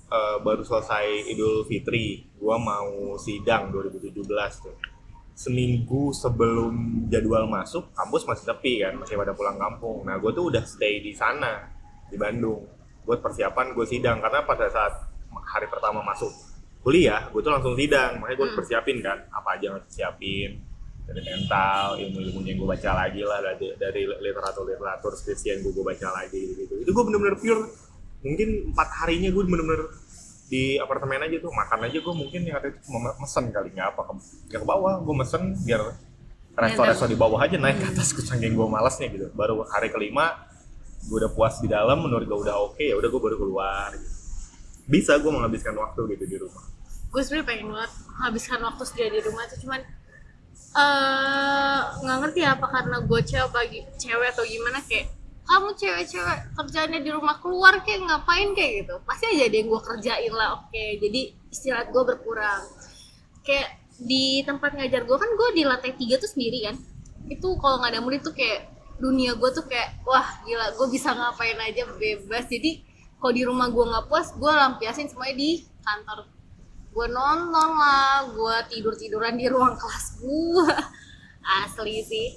[0.05, 4.11] eh, baru selesai Idul Fitri gua mau sidang 2017
[4.59, 4.75] tuh.
[5.31, 6.71] Seminggu sebelum
[7.07, 10.03] jadwal masuk kampus masih sepi kan masih pada pulang kampung.
[10.03, 11.71] Nah gue tuh udah stay di sana
[12.07, 12.63] di Bandung
[13.05, 14.17] buat persiapan gue sidang.
[14.19, 14.93] Karena pada saat
[15.31, 16.33] hari pertama masuk
[16.81, 18.19] kuliah gue tuh langsung sidang.
[18.19, 18.57] Makanya gue Hmm.
[18.57, 20.51] persiapin kan apa aja yang harus siapin
[21.05, 25.85] dari mental ilmu-ilmunya yang gue baca lagi lah dari, dari literatur literatur skripsi yang gue
[25.85, 27.61] baca lagi gitu itu gue bener-bener pure
[28.25, 29.85] mungkin empat harinya gue bener-bener
[30.49, 32.89] di apartemen aja tuh makan aja gue mungkin yang ada itu
[33.21, 34.13] mesen kali nggak apa ke,
[34.49, 35.93] nggak ke bawah gue mesen biar
[36.55, 39.27] resto-resto di bawah aja naik ke atas saking gue malasnya gitu.
[39.35, 40.47] Baru hari kelima
[41.05, 44.09] gue udah puas di dalam menurut gue udah oke ya udah gue baru keluar gitu.
[44.85, 46.65] bisa gue menghabiskan waktu gitu di rumah.
[47.09, 49.81] Gue sebenarnya pengen banget habiskan waktu sendiri di rumah tuh cuman
[50.75, 55.07] eh nggak ngerti apa karena gue cewek bagi cewek atau gimana kayak
[55.45, 58.95] kamu cewek-cewek kerjaannya di rumah keluar kayak ngapain kayak gitu?
[59.05, 60.83] Pasti aja ada yang gue kerjain lah oke.
[61.01, 61.21] Jadi
[61.53, 62.65] istirahat gue berkurang.
[63.45, 66.75] Kayak di tempat ngajar gue kan gue di lantai tiga tuh sendiri kan.
[67.29, 71.11] Itu kalau nggak ada murid tuh kayak dunia gue tuh kayak wah gila gue bisa
[71.11, 72.45] ngapain aja bebas.
[72.47, 72.83] Jadi
[73.19, 75.49] kalau di rumah gue nggak puas gue lampiasin semuanya di
[75.83, 76.29] kantor.
[76.95, 80.67] Gue nonton lah gue tidur tiduran di ruang kelas gue
[81.63, 82.27] asli sih.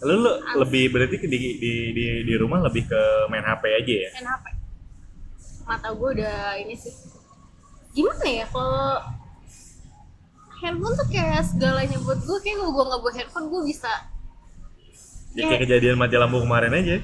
[0.00, 0.32] Lalu lu
[0.64, 4.10] lebih berarti di, di, di, di rumah lebih ke main HP aja ya?
[4.16, 4.46] main HP
[5.70, 6.90] mata gue udah ini sih.
[7.94, 8.98] Gimana ya kalau
[10.58, 13.90] handphone tuh kayak segalanya buat gue kayak kalau gue nggak bawa handphone gue bisa
[15.32, 16.96] Ya kayak kejadian mati lampu kemarin aja.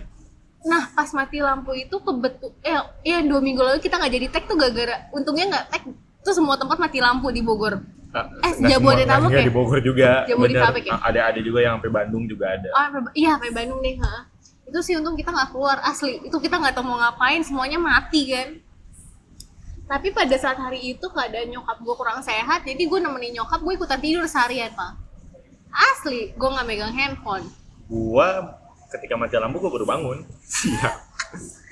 [0.61, 4.45] nah pas mati lampu itu kebetul eh ya dua minggu lalu kita nggak jadi tag
[4.45, 5.83] tuh gara-gara untungnya nggak tag
[6.21, 7.79] tuh semua tempat mati lampu di Bogor
[8.11, 9.45] Ah, Eh, Jabodetabek ya?
[9.45, 10.25] di Bogor juga.
[10.25, 10.97] Jabodetabek ya?
[10.99, 12.67] Ada ada juga yang sampai Bandung juga ada.
[12.73, 14.27] oh iya sampai Bandung nih ha.
[14.65, 18.27] itu sih untung kita nggak keluar asli itu kita nggak tahu mau ngapain semuanya mati
[18.27, 18.49] kan
[19.87, 23.73] tapi pada saat hari itu keadaan nyokap gue kurang sehat jadi gue nemenin nyokap gue
[23.73, 24.99] ikutan tidur seharian pak
[25.71, 27.47] asli gue nggak megang handphone
[27.87, 28.59] Gua
[28.91, 30.99] ketika mati lampu gua baru bangun siang.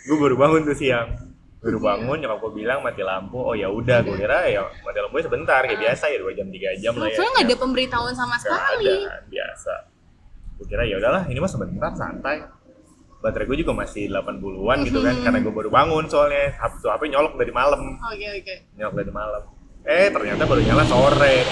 [0.06, 1.08] gua baru bangun tuh siang.
[1.58, 3.38] Baru bangun nyokap gua bilang mati lampu.
[3.38, 6.70] Oh ya udah, gua kira ya mati lampu sebentar kayak biasa ya dua jam tiga
[6.78, 7.16] jam lah ya.
[7.18, 9.74] soalnya nggak ada pemberitahuan sama sekali ada, biasa.
[10.60, 12.38] Gua kira ya udahlah ini mah sebentar santai.
[13.24, 17.08] Baterai gue juga masih 80-an gitu kan karena gue baru bangun soalnya HP tuh HP
[17.08, 17.96] nyolok dari malam.
[17.96, 19.42] oke oke nyolok dari malam
[19.84, 21.44] eh ternyata baru nyala sore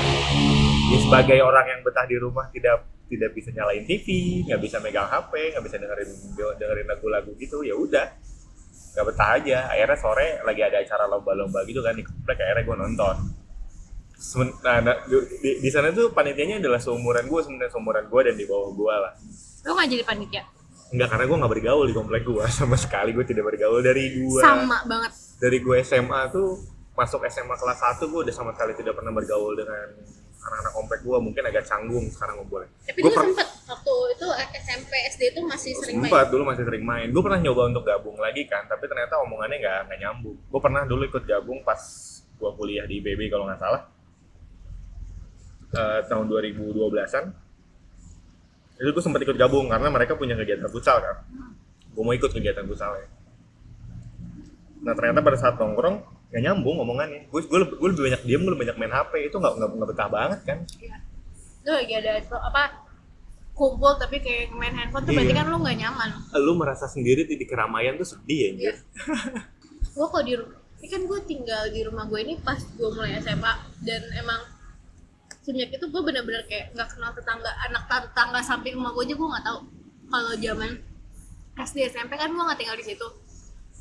[0.89, 2.81] ya, sebagai orang yang betah di rumah tidak
[3.13, 6.11] tidak bisa nyalain TV nggak bisa megang HP nggak bisa dengerin
[6.57, 8.09] dengerin lagu-lagu gitu ya udah.
[8.97, 9.59] Nggak betah aja.
[9.69, 13.17] Akhirnya sore lagi ada acara lomba-lomba gitu kan di komplek akhirnya gue nonton.
[14.63, 18.47] Nah, nah, di, di sana tuh panitianya adalah seumuran gue sebenarnya seumuran gue dan di
[18.47, 19.13] bawah gue lah.
[19.67, 20.43] Lo nggak jadi panitia?
[20.93, 23.85] Enggak karena gue nggak bergaul di komplek gue sama sekali gue tidak bergaul.
[23.85, 25.13] Dari gue sama banget.
[25.43, 26.61] dari gue SMA tuh
[26.93, 29.87] masuk SMA kelas 1 gue udah sama sekali tidak pernah bergaul dengan
[30.43, 34.27] anak-anak komplek gue mungkin agak canggung sekarang ngumpulnya tapi gue dulu per- sempet waktu itu
[34.63, 36.11] SMP SD itu masih sering main?
[36.11, 37.07] Sempat dulu masih sering main.
[37.09, 40.37] Gue pernah nyoba untuk gabung lagi kan tapi ternyata omongannya nggak nggak nyambung.
[40.51, 41.81] Gue pernah dulu ikut gabung pas
[42.21, 43.83] gue kuliah di IPB kalau nggak salah.
[45.73, 47.25] Eh, tahun 2012an
[48.83, 51.17] itu gue sempat ikut gabung karena mereka punya kegiatan futsal kan.
[51.93, 53.23] Gue mau ikut kegiatan futsalnya
[54.83, 56.03] nah ternyata pada saat nongkrong
[56.33, 59.13] nggak nyambung omongannya gue gue lebih, gue lebih banyak diem gue lebih banyak main hp
[59.21, 60.59] itu nggak nggak nggak betah banget kan?
[60.81, 60.97] Iya.
[61.63, 62.63] lu lagi ada apa
[63.53, 65.39] kumpul tapi kayak main handphone tuh berarti Iya.
[65.39, 66.09] kan lu nggak nyaman.
[66.41, 68.75] Lu merasa sendiri tuh di keramaian tuh sedih ya anjir.
[69.93, 70.33] gue kok di
[70.83, 73.53] ini kan gue tinggal di rumah gue ini pas gue mulai SMA
[73.85, 74.41] dan emang
[75.39, 79.29] semenjak itu gue bener-bener kayak nggak kenal tetangga anak tetangga samping rumah gue aja gue
[79.29, 79.59] nggak tahu.
[80.09, 80.71] Kalau zaman
[81.55, 83.07] SD SMP kan gue nggak tinggal di situ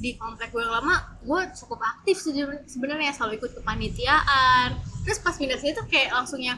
[0.02, 2.18] di komplek gue yang lama gue cukup aktif
[2.66, 4.74] sebenarnya selalu ikut kepanitiaan.
[5.06, 6.58] Terus pas pindah sini tuh kayak langsungnya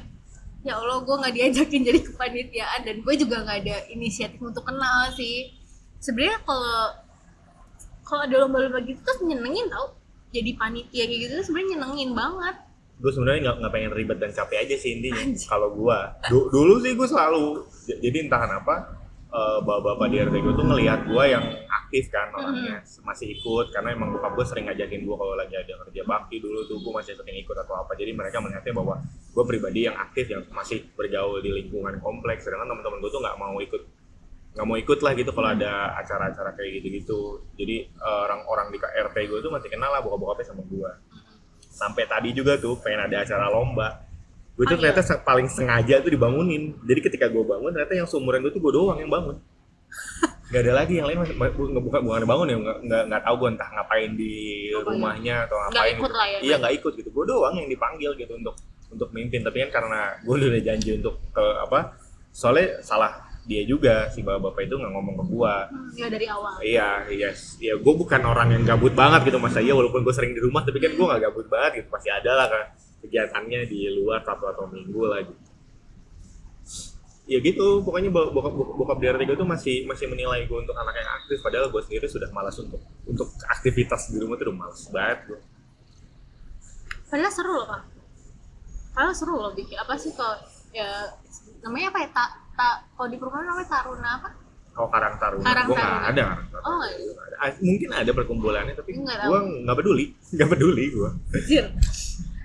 [0.64, 2.80] ya Allah gue nggak diajakin jadi kepanitiaan.
[2.88, 5.52] Dan gue juga nggak ada inisiatif untuk kenal sih.
[6.00, 6.80] Sebenarnya kalau
[8.04, 10.00] kalau ada lomba-lomba gitu tuh nyenengin tau.
[10.32, 12.56] Jadi panitia kayak gitu tuh sebenarnya nyenengin banget.
[13.04, 15.20] Gue sebenarnya nggak nggak pengen ribet dan capek aja sih intinya
[15.52, 15.98] kalau gue
[16.32, 17.68] Du- dulu sih gue selalu
[18.00, 19.03] jadi entah kenapa
[19.34, 23.98] eh, bapak-bapak di RT gue tuh ngelihat gue yang aktif kan orangnya masih ikut karena
[23.98, 27.14] emang bokap gue sering ngajakin gue kalau lagi ada kerja bakti dulu tuh gue masih
[27.18, 27.98] sering ikut atau apa.
[27.98, 32.70] Jadi mereka melihatnya bahwa gue pribadi yang aktif yang masih bergaul di lingkungan kompleks sedangkan
[32.70, 33.84] teman-teman gue tuh nggak mau ikut
[34.54, 37.42] nggak mau ikut lah gitu kalau ada acara-acara kayak gitu-gitu.
[37.58, 40.92] Jadi eh, orang-orang di RT gue tuh masih kenal lah bokap-bokapnya sama gue
[41.74, 44.03] sampai tadi juga tuh pengen ada acara lomba
[44.54, 44.94] gue tuh Oh, iya.
[44.94, 46.78] ternyata se- paling sengaja tuh dibangunin.
[46.80, 49.38] Jadi ketika gue bangun ternyata yang seumuran gue tuh gue doang yang bangun.
[50.50, 53.70] Nggak ada lagi yang lain nggak bukan bukan bangun ya nggak nggak tahu gue entah
[53.72, 54.34] ngapain di
[54.70, 54.86] Ngapain?
[54.92, 56.14] rumahnya atau ngapain ikut gitu.
[56.14, 57.10] lah ya, iya nggak ikut gitu.
[57.10, 58.56] Gue doang yang dipanggil gitu untuk
[58.88, 59.42] untuk mimpin.
[59.42, 61.98] Tapi kan karena gue udah janji untuk ke apa
[62.30, 63.14] soalnya salah
[63.44, 66.54] dia juga si bapak-bapak itu nggak ngomong ke gue Hmm, ya dari awal.
[66.62, 67.58] Iya, yes.
[67.60, 70.62] Ya, gue bukan orang yang gabut banget gitu masa iya walaupun gue sering di rumah
[70.62, 71.88] tapi kan gue nggak gabut banget gitu.
[71.90, 72.62] Pasti ada lah kan
[73.04, 75.44] kegiatannya di luar Sabtu atau Minggu lah gitu.
[77.24, 80.92] Ya gitu, pokoknya bo- bokap bokap, RT gue tuh masih masih menilai gue untuk anak
[80.94, 84.92] yang aktif padahal gue sendiri sudah malas untuk untuk aktivitas di rumah tuh udah malas
[84.92, 85.40] banget gue.
[87.08, 87.82] padahal seru loh pak
[88.92, 90.36] padahal seru loh bikin apa sih kalau
[90.70, 90.84] ya
[91.62, 94.30] namanya apa ya tak tak kalau di perumahan namanya taruna apa
[94.74, 96.10] Kalau Karang Taruna, Karang gue nggak Taruna.
[96.10, 96.66] ada Karang Taruna.
[96.66, 97.48] Oh, iya.
[97.62, 101.10] Mungkin ada perkumpulannya tapi gue nggak peduli, nggak peduli gue.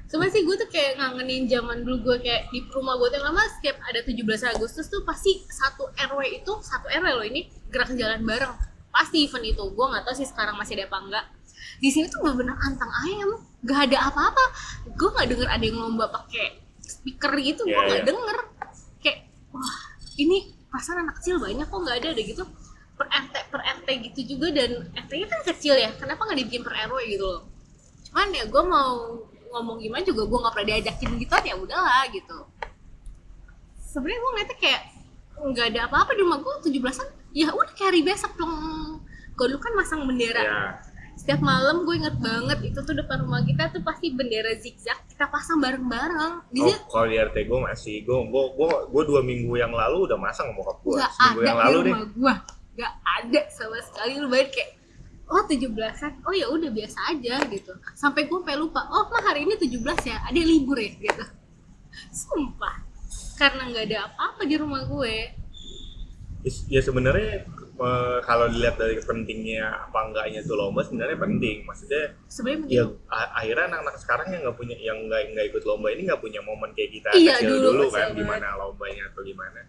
[0.09, 3.29] Cuma sih gue tuh kayak ngangenin zaman dulu gue kayak di rumah gue tuh yang
[3.29, 4.25] lama setiap ada 17
[4.57, 8.57] Agustus tuh pasti satu RW itu satu RW loh ini gerak jalan bareng.
[8.89, 11.27] Pasti event itu gue nggak tahu sih sekarang masih ada apa enggak
[11.79, 14.45] di sini tuh bener-bener antang ayam gak ada apa-apa.
[14.95, 18.09] Gue nggak denger ada yang lomba pakai speaker gitu gue Iya, nggak iya.
[18.09, 18.37] denger.
[19.03, 19.19] Kayak
[19.55, 19.77] wah
[20.19, 20.37] ini
[20.69, 22.43] perasaan anak kecil banyak kok nggak ada ada gitu.
[22.99, 26.75] Per RT per RT gitu juga dan RT-nya kan kecil ya kenapa nggak dibikin per
[26.89, 27.43] RW gitu loh.
[28.11, 32.39] Cuman ya gue mau ngomong gimana juga gue nggak pernah diajakin gitu ya udahlah gitu.
[33.79, 34.83] Sebenarnya gue ngeliatnya kayak
[35.39, 39.01] nggak ada apa-apa di rumah gue tujuh belasan ya udah kayak hari biasa plong.
[39.39, 40.43] Gue dulu kan masang bendera.
[40.43, 40.61] Ya,
[41.19, 45.27] setiap malam gue inget banget itu tuh depan rumah kita tuh pasti bendera zigzag kita
[45.27, 46.47] pasang bareng-bareng.
[46.55, 50.07] Di Oh, kalau di RT gue masih, gue gue gue gue dua minggu yang lalu
[50.07, 50.95] udah masang sama bokap gue.
[50.95, 51.95] Seminggu ada yang di lalu deh.
[52.15, 52.35] gue
[52.79, 54.13] nggak ada sama sekali.
[54.23, 54.78] Lu bayar kayak
[55.29, 57.73] oh 17-an oh ya udah biasa aja gitu.
[57.93, 60.17] Sampai gue sampai lupa oh mah hari ini 17 ya?
[60.25, 60.93] Ada libur ya?
[60.97, 61.25] Gitu.
[62.13, 62.85] Sumpah.
[63.37, 65.15] Karena nggak ada apa-apa di rumah gue.
[66.71, 71.67] Ya sebenarnya eh, kalau dilihat dari pentingnya apa enggaknya tuh lomba sebenarnya penting.
[71.69, 76.09] Maksudnya sebenarnya ya akhirnya anak-anak sekarang yang nggak punya yang nggak nggak ikut lomba ini
[76.09, 79.61] nggak punya momen kayak kita Iya, kecil dulu dulu, kan gimana lombanya atau gimana.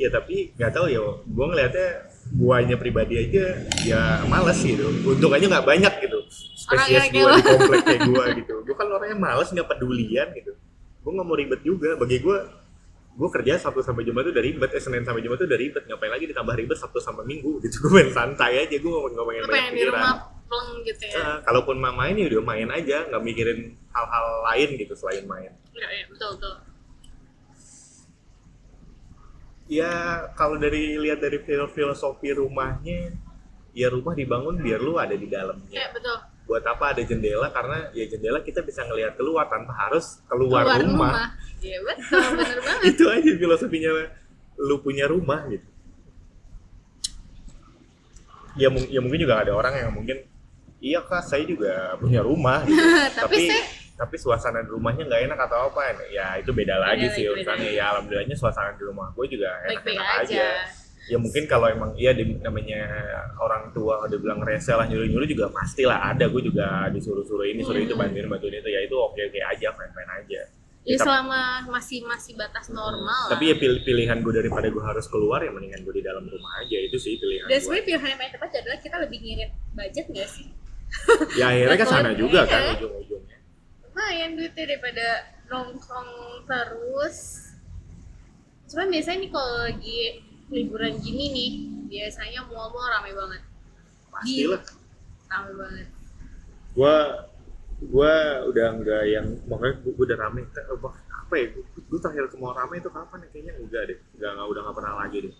[0.00, 1.88] Ya tapi nggak tahu ya, gue ngelihatnya
[2.40, 3.44] guanya pribadi aja
[3.84, 4.88] ya males gitu.
[5.04, 6.18] Untung aja nggak banyak gitu.
[6.56, 8.54] Spesies gue di komplek kayak gue gitu.
[8.64, 10.56] Gue kan orangnya males nggak pedulian gitu.
[11.04, 12.00] Gue nggak mau ribet juga.
[12.00, 12.38] Bagi gue
[13.10, 15.84] gue kerja Sabtu sampai Jumat itu dari ribet, eh, Senin sampai Jumat itu dari ribet,
[15.84, 19.44] ngapain lagi ditambah ribet Sabtu sampai Minggu gitu, gue main santai aja, gue nggak pengen
[19.44, 20.16] banyak pikiran.
[20.48, 24.68] pleng gitu ya Nah, kalaupun mah main ya udah main aja, nggak mikirin hal-hal lain
[24.78, 25.52] gitu selain main.
[25.74, 26.69] Iya, iya, betul betul
[29.70, 33.14] Ya kalau dari lihat dari fil- filosofi rumahnya,
[33.70, 35.94] ya rumah dibangun biar lu ada di ya dalamnya.
[35.94, 36.18] betul
[36.50, 37.46] Buat apa ada jendela?
[37.54, 41.30] Karena ya jendela kita bisa ngelihat keluar tanpa harus keluar, rumah.
[41.62, 42.18] iya betul
[42.66, 43.90] banget Itu aja filosofinya
[44.58, 45.62] lu punya rumah gitu.
[48.58, 50.26] Ya, ya mungkin juga ada orang yang mungkin
[50.82, 52.74] iya kak saya juga punya rumah gitu.
[53.22, 53.62] tapi, saya
[54.00, 57.32] tapi suasana di rumahnya nggak enak atau apa ya itu beda lagi Beda sih lagi,
[57.36, 60.40] urusannya ya alhamdulillahnya suasana di rumah gue juga baik-baik enak-enak aja.
[60.40, 60.48] aja.
[61.02, 62.80] ya mungkin kalau emang iya di, namanya
[63.36, 67.44] orang tua udah bilang rese lah nyuruh nyuruh juga pastilah ada gue juga disuruh suruh
[67.44, 68.00] ini suruh itu Hmm.
[68.00, 70.42] bantuin bantuin itu ya itu oke oke aja fine fine aja
[70.80, 73.30] Ya selama masih masih batas normal lah.
[73.30, 76.52] tapi ya pil- pilihan gue daripada gue harus keluar ya mendingan gue di dalam rumah
[76.56, 80.06] aja itu sih pilihan Dan sebenarnya pilihan yang paling tepat adalah kita lebih ngirit budget
[80.08, 80.46] nggak sih?
[81.36, 83.19] ya akhirnya kan sana juga kan iya.
[84.00, 85.08] Lumayan duitnya daripada
[85.52, 86.08] nongkrong
[86.48, 87.18] terus.
[88.64, 90.00] cuman biasanya nih kalau lagi
[90.48, 91.50] liburan gini nih
[91.84, 93.42] biasanya mall-mall rame banget.
[94.08, 94.64] Pastilah.
[95.28, 95.86] Rame banget.
[96.72, 96.96] Gua
[97.92, 98.14] gua
[98.48, 100.40] udah nggak yang makanya gua, gua udah rame.
[100.48, 101.46] Apa apa ya?
[101.52, 103.28] Gua, gua terakhir ke mall rame itu kapan ya?
[103.36, 103.98] Kayaknya enggak deh.
[104.16, 105.34] Enggak, enggak udah nggak pernah lagi deh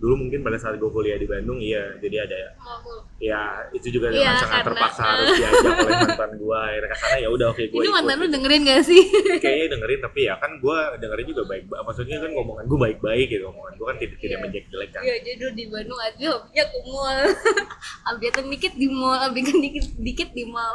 [0.00, 3.92] dulu mungkin pada saat gua kuliah di Bandung iya jadi ada ya mall ya itu
[3.92, 7.62] juga dengan sangat terpaksa harus diajak oleh mantan gua akhirnya ke sana ya udah oke
[7.68, 9.02] gua ini ikut mantan lu dengerin gak sih
[9.38, 13.44] kayaknya dengerin tapi ya kan gua dengerin juga baik maksudnya kan ngomongan gua baik-baik gitu
[13.44, 14.38] ngomongan gua kan tidak tidak Iya.
[14.40, 17.20] menjelek-jelekan Iya, jadi dulu di Bandung aja hobinya ke mall.
[18.08, 20.72] Update dikit di mall, update dikit dikit di mall.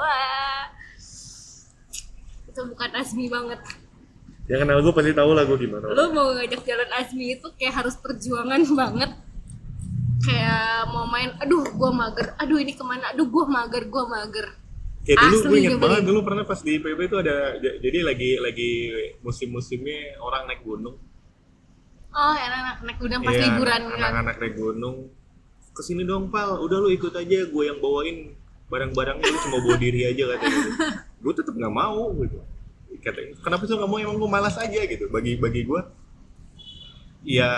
[2.45, 3.59] Itu bukan Asmi banget.
[4.45, 7.73] Yang kenal gua pasti tahu lah gua gimana Lo mau ngajak jalan Asmi itu kayak
[7.75, 9.11] harus perjuangan banget.
[10.21, 14.47] Kayak mau main, aduh gua mager, aduh ini ke mana, aduh gua mager, gua mager.
[15.01, 15.85] Kayak dulu gue inget nyebelin.
[15.85, 18.71] banget dulu pernah pas di PB itu ada jadi lagi lagi
[19.21, 20.97] musim-musimnya orang naik gunung.
[22.09, 24.01] Oh, anak-anak naik gunung pas Iya, liburan anak- kan.
[24.01, 24.95] Anak-anak naik gunung.
[25.69, 28.33] Ke sini dong pal, udah lu ikut aja gue yang bawain
[28.65, 30.61] barang-barangnya lu cuma bawa diri aja katanya.
[31.21, 32.41] gue tetep nggak mau gitu.
[33.03, 35.07] Katanya, kenapa sih mau emang gue malas aja gitu.
[35.09, 35.81] Bagi bagi gue,
[37.25, 37.51] ya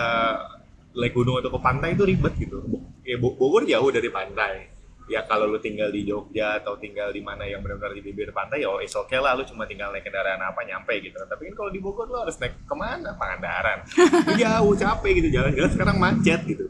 [0.98, 2.58] naik gunung atau ke pantai itu ribet gitu.
[3.06, 4.74] Ya Bo- Bogor jauh dari pantai.
[5.08, 8.60] Ya kalau lu tinggal di Jogja atau tinggal di mana yang benar-benar di bibir pantai,
[8.60, 11.16] ya it's okay lah, lu cuma tinggal naik kendaraan apa nyampe gitu.
[11.16, 13.16] Tapi kan kalau di Bogor lu harus naik ke mana?
[13.16, 13.88] Pangandaran.
[14.42, 16.68] Jauh, capek gitu jalan-jalan sekarang macet gitu.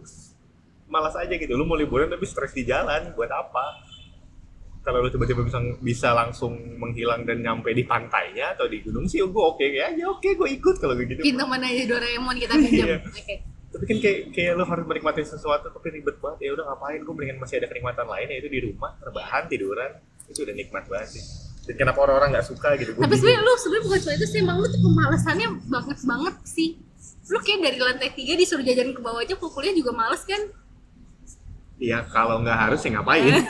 [0.86, 3.66] Malas aja gitu, lu mau liburan tapi stres di jalan, buat apa?
[4.88, 9.20] Kalau lu tiba-tiba bisa bisa langsung menghilang dan nyampe di pantainya atau di gunung sih,
[9.20, 11.20] gue oke ya aja oke gue ikut kalau gitu.
[11.20, 12.88] Pintu mana aja Doraemon kita pinjam.
[12.88, 12.98] Iya.
[13.04, 13.36] Oke.
[13.68, 17.14] tapi kan kayak kayak lo harus menikmati sesuatu tapi ribet banget ya udah ngapain gue
[17.14, 19.92] mendingan masih ada kenikmatan lain yaitu di rumah rebahan tiduran
[20.32, 23.84] itu udah nikmat banget sih dan kenapa orang-orang nggak suka gitu Tapi sebenarnya lu sebenarnya
[23.84, 26.70] bukan cuma itu sih, emang lu tuh kemalasannya banget banget sih.
[27.28, 30.40] Lu kayak dari lantai tiga disuruh jajan ke bawah aja, kuliah juga males kan?
[31.78, 33.34] Ya kalau nggak harus ya ngapain?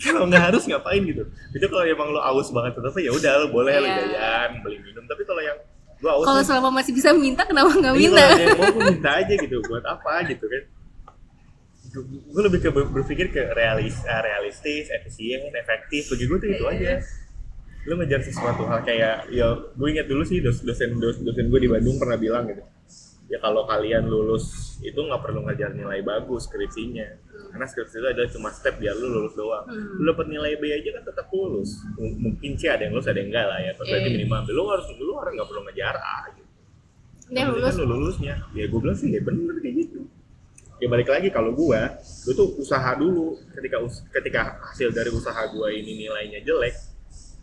[0.00, 1.22] Kalau nggak harus ngapain gitu.
[1.50, 3.96] Itu kalau emang lo aus banget tapi ya udah lo boleh lo Iya.
[4.02, 5.04] jajan beli minum.
[5.04, 5.58] Tapi kalau yang
[5.94, 8.24] gue aus Kalau selama masih bisa minta, kenapa nggak Iya, minta?
[8.54, 10.62] mau gue minta aja gitu buat apa gitu kan.
[12.26, 16.08] Gue lebih ke ber- berpikir ke realis eh, realistis efisien efektif.
[16.08, 16.98] Bagi gue tuh itu aja.
[17.84, 21.60] Lu ngejar sesuatu hal kayak ya gue ingat dulu sih dos- dosen dos- dosen gue
[21.60, 22.64] di Bandung pernah bilang gitu.
[23.26, 24.48] Ya kalau kalian lulus
[24.80, 27.20] itu nggak perlu ngejar nilai bagus skripsinya
[27.54, 29.62] karena skripsi itu adalah cuma step biar lu lulus doang.
[29.62, 29.94] Hmm.
[29.94, 31.70] lu dapet nilai B aja kan tetap lulus.
[31.94, 33.70] M- mungkin sih ada yang lulus ada yang enggak lah ya.
[33.72, 34.16] Tapi berarti Iya.
[34.18, 36.42] minimal lu harus lu harus nggak perlu ngejar A gitu.
[37.30, 37.62] Dia lulus.
[37.64, 38.34] kan lu lulusnya.
[38.52, 40.00] Ya gue bilang sih ya bener kayak gitu.
[40.76, 41.94] Ya balik lagi kalau gua
[42.26, 43.38] lu tuh usaha dulu.
[43.50, 46.74] Ketika us- ketika hasil dari usaha gua ini nilainya jelek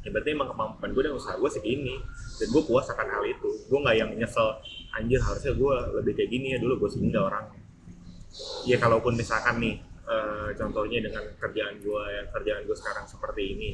[0.02, 1.96] ya berarti emang kemampuan gue dan usaha gue segini.
[2.36, 3.50] Dan gue puas akan hal itu.
[3.66, 4.60] Gue nggak yang nyesel
[4.92, 7.46] anjir harusnya gue lebih kayak gini ya dulu gue sehingga orang
[8.64, 9.76] ya kalaupun misalkan nih
[10.12, 13.72] eh, contohnya dengan kerjaan gue yang kerjaan gue sekarang seperti ini.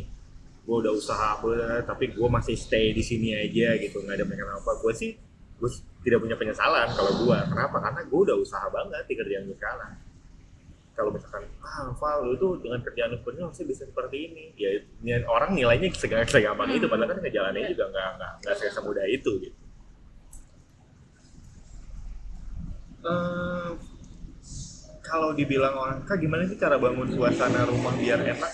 [0.68, 1.48] Gue udah usaha apa
[1.88, 4.72] tapi gue masih stay di sini aja gitu nggak ada pengen apa.
[4.84, 5.12] Gue sih
[5.58, 5.70] gue
[6.06, 7.78] tidak punya penyesalan kalau gue kenapa?
[7.82, 9.94] Karena gue udah usaha banget di kerjaan gue sekarang.
[10.98, 14.44] Kalau misalkan ah Val lu tuh dengan kerjaan lu sebenarnya harusnya bisa seperti ini.
[14.58, 14.70] Ya
[15.02, 16.90] ni- orang nilainya segala segampang itu.
[16.90, 19.58] Padahal kan ngejalaninnya juga nggak nggak nggak semudah itu gitu.
[23.08, 23.70] Eh,
[25.08, 28.52] kalau dibilang orang kak gimana sih cara bangun suasana rumah biar enak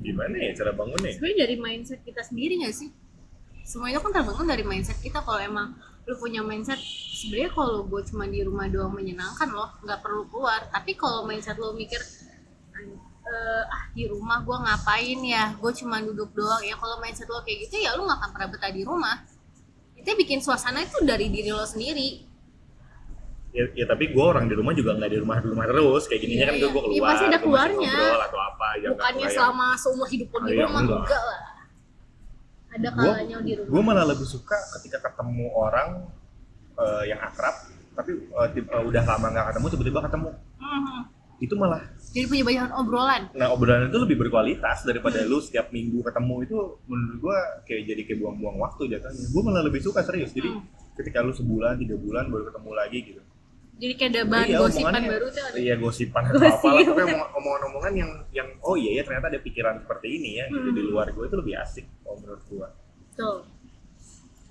[0.00, 2.90] gimana ya cara bangunnya Sebenarnya dari mindset kita sendiri nggak sih?
[3.64, 5.24] Semua itu kan terbangun dari mindset kita.
[5.24, 5.72] Kalau emang
[6.04, 6.76] lu punya mindset,
[7.16, 10.68] sebenarnya kalau gue cuma di rumah doang menyenangkan loh, nggak perlu keluar.
[10.68, 11.96] Tapi kalau mindset lo mikir,
[13.24, 15.56] "Eh, ah di rumah gue ngapain ya?
[15.56, 16.76] Gue cuma duduk doang ya.
[16.76, 19.16] Kalau mindset lo kayak gitu ya lu nggak akan pernah betah di rumah.
[19.96, 22.33] Itu bikin suasana itu dari diri lo sendiri.
[23.54, 26.20] Ya, ya tapi gue orang di rumah juga nggak di rumah di rumah terus kayak
[26.20, 26.60] gininya Iya, kan iya.
[26.60, 27.88] gue Iya, keluar pasti ada keluarnya.
[27.88, 31.00] ngobrol atau apa ya Bukannya nggak yang- selama seumur hidup lo di Iya, rumah, enggak.
[31.00, 31.40] enggak lah.
[32.68, 33.70] Ada kalanya di rumah.
[33.70, 35.88] gue malah lebih suka ketika ketemu orang
[36.74, 37.54] eh, yang akrab
[37.94, 41.00] tapi eh, tip- eh, udah lama nggak ketemu tiba-tiba ketemu Mhm.
[41.36, 43.22] itu malah Jadi punya banyak obrolan.
[43.32, 48.02] nah obrolan itu lebih berkualitas daripada lu setiap minggu ketemu itu menurut gue kayak jadi
[48.04, 50.66] kayak buang-buang waktu jatuhnya gue malah lebih suka serius jadi Hmm.
[50.94, 53.22] ketika lu sebulan tiga bulan baru ketemu lagi gitu
[53.84, 55.56] Jadi kayak ada bahan Iya, gosipan baru tuh ada.
[55.58, 56.48] iya gosipan atau Gosip.
[56.48, 60.30] apa lah pokoknya omong- omongan-omongan yang yang oh iya ya ternyata ada pikiran seperti ini
[60.34, 60.74] ya gitu Hmm.
[60.74, 62.68] di luar gue itu lebih asik kalau menurut gue
[63.14, 63.38] Tuh.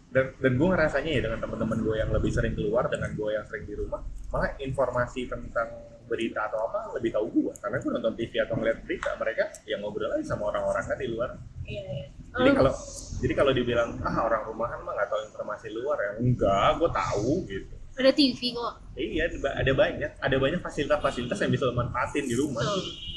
[0.10, 3.42] dan dan gue ngerasanya ya dengan teman-teman gue yang lebih sering keluar dengan gue yang
[3.44, 5.70] sering di rumah malah informasi tentang
[6.06, 9.82] berita atau apa lebih tahu gue karena gue nonton TV atau ngeliat berita mereka yang
[9.82, 11.30] ngobrol aja sama orang-orang kan di luar
[11.64, 12.06] Iya, iya.
[12.34, 12.72] jadi Oh, kalau
[13.18, 17.32] jadi kalau dibilang ah orang rumahan mah nggak tahu informasi luar ya enggak gue tahu
[17.48, 18.74] gitu ada TV kok.
[18.98, 20.12] Iya ada- banyak.
[20.18, 22.62] Ada banyak fasilitas-fasilitas yang bisa lo manfaatin di rumah.
[22.62, 23.14] Betul.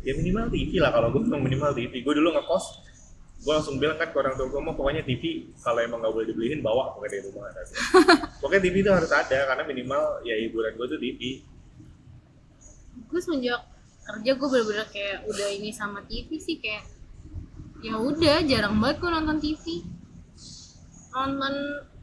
[0.00, 2.64] ya minimal TV lah kalau gue minimal TV gue dulu ngekos
[3.44, 6.26] gue langsung bilang kan ke orang tua gue mau pokoknya TV kalau emang nggak boleh
[6.32, 7.52] dibeliin bawa pokoknya dari rumah.
[7.52, 7.64] Gue.
[8.40, 11.20] pokoknya TV itu harus ada karena minimal ya hiburan gue tuh TV
[13.12, 13.60] gue semenjak
[14.08, 16.84] kerja gue bener-bener kayak udah ini sama TV sih kayak
[17.84, 19.64] ya udah jarang banget gue nonton TV
[21.12, 21.54] nonton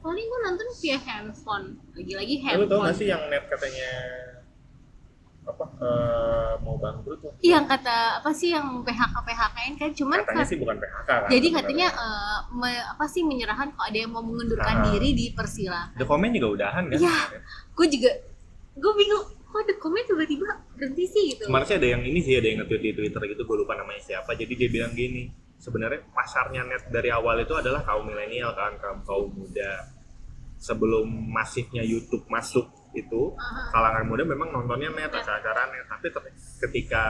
[0.08, 3.89] paling gue nonton via handphone lagi-lagi Eh, lu tau handphone gak sih yang net katanya
[5.46, 10.17] apa eh, mau bangkrut tuh Iya, yang kata apa sih yang PHK PHK-in kan cuman
[10.22, 13.98] katanya kat- sih bukan PHK kan jadi katanya eh, me- apa sih menyerahkan kalau ada
[13.98, 14.84] yang mau mengundurkan Ah.
[14.86, 15.91] diri di Persila.
[15.93, 17.08] The Comment juga udahan kan Iya.
[17.10, 17.41] kemarin.
[17.74, 18.12] Gue juga
[18.78, 21.48] gue bingung kok ada komen tiba-tiba berhenti sih gitu.
[21.48, 24.02] kemarin sih ada yang ini sih ada yang nge-tweet di Twitter gitu gue lupa namanya
[24.02, 28.76] siapa jadi dia bilang gini sebenarnya pasarnya net dari awal itu adalah kaum milenial kan
[28.76, 29.97] kaum kaum muda
[30.58, 33.70] sebelum masifnya YouTube masuk itu Aha.
[33.70, 35.86] kalangan muda memang nontonnya net acara-acara net.
[35.88, 37.04] Tapi ter- ketika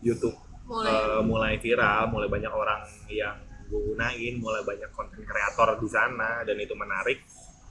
[0.00, 0.88] YouTube Mulai.
[0.88, 3.36] eh, mulai viral mulai banyak orang yang
[3.66, 7.20] gunain mulai banyak konten kreator di sana dan itu menarik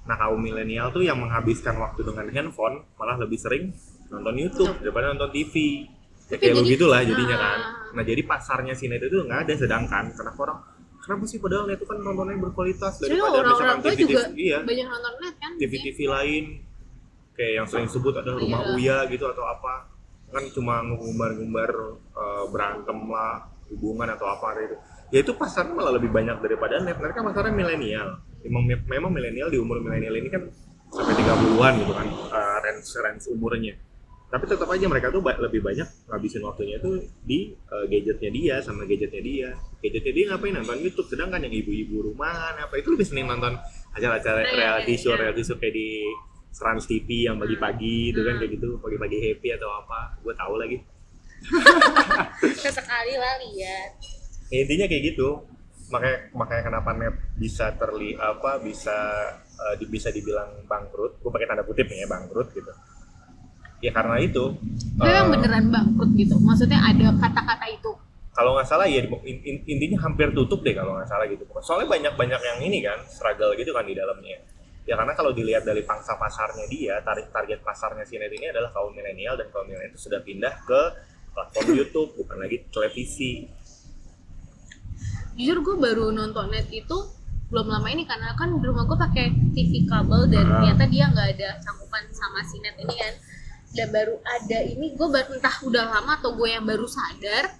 [0.03, 3.71] nah kaum milenial tuh yang menghabiskan waktu dengan handphone malah lebih sering
[4.09, 5.85] nonton YouTube daripada nonton TV
[6.27, 7.59] ya kayak jadi- begitulah jadinya kan.
[7.59, 7.71] Ah.
[7.91, 10.59] nah jadi pasarnya si net itu nggak ada sedangkan kenapa orang
[11.03, 14.57] kenapa sih padahal net itu kan nontonnya berkualitas daripada misalkan tua TV, juga iya.
[14.63, 15.51] banyak nonton net kan.
[15.59, 16.45] TV-TV lain.
[17.33, 18.73] Kayak yang sering sebut ada rumah Iya.
[18.79, 19.91] Uya gitu atau apa.
[20.31, 24.75] Kan cuma ngumbar-ngumbar eh, berantem lah hubungan atau apa gitu.
[25.11, 26.95] Ya itu pasarnya malah lebih banyak daripada net.
[26.95, 28.23] Mereka pasarnya milenial.
[28.47, 30.47] Memang memang milenial di umur milenial ini kan
[30.93, 33.73] sampai 30-an gitu kan eh, range range umurnya
[34.33, 38.81] tapi tetap aja mereka tuh lebih banyak ngabisin waktunya tuh di eh, gadgetnya dia sama
[38.83, 39.49] gadgetnya dia.
[39.77, 40.57] Gadgetnya dia ngapain?
[40.57, 41.05] Nonton YouTube.
[41.05, 43.53] Sedangkan yang ibu-ibu rumahan apa itu lebih seneng nonton
[43.93, 45.21] acara-acara Iya, reality show iya.
[45.21, 46.01] reality show kayak di
[46.49, 48.41] Trans TV yang pagi-pagi itu kan Hmm.
[48.41, 49.99] kayak gitu pagi-pagi happy atau apa.
[50.19, 50.77] Gue tahu lagi.
[52.57, 53.89] Sesekali lah lihat.
[54.49, 55.45] Ya, intinya kayak gitu.
[55.89, 58.97] Makanya makanya kenapa net bisa terli apa bisa
[59.77, 61.21] di- bisa dibilang bangkrut.
[61.21, 62.73] Gue pakai tanda kutip ya bangkrut gitu
[63.83, 64.55] ya karena itu
[64.95, 66.35] Tapi emang eh, beneran bangkrut gitu.
[66.39, 67.91] Maksudnya ada kata-kata itu.
[68.33, 71.85] kalau nggak salah ya in- in- intinya hampir tutup deh kalau nggak salah gitu soalnya
[71.85, 74.41] banyak banyak yang ini kan struggle gitu kan di dalamnya
[74.83, 78.89] ya karena kalau dilihat dari pangsa pasarnya dia tarik target pasarnya si ini adalah kaum
[78.89, 80.81] milenial dan kaum milenial itu sudah pindah ke
[81.29, 83.45] platform YouTube bukan lagi televisi
[85.33, 86.97] Jujur gue baru nonton net itu
[87.49, 90.57] belum lama ini karena kan di rumah gue pakai TV kabel dan Ah.
[90.57, 93.13] ternyata dia nggak ada cakupan sama si net ini kan
[93.73, 97.57] dan baru ada ini gue entah udah lama atau gue yang baru sadar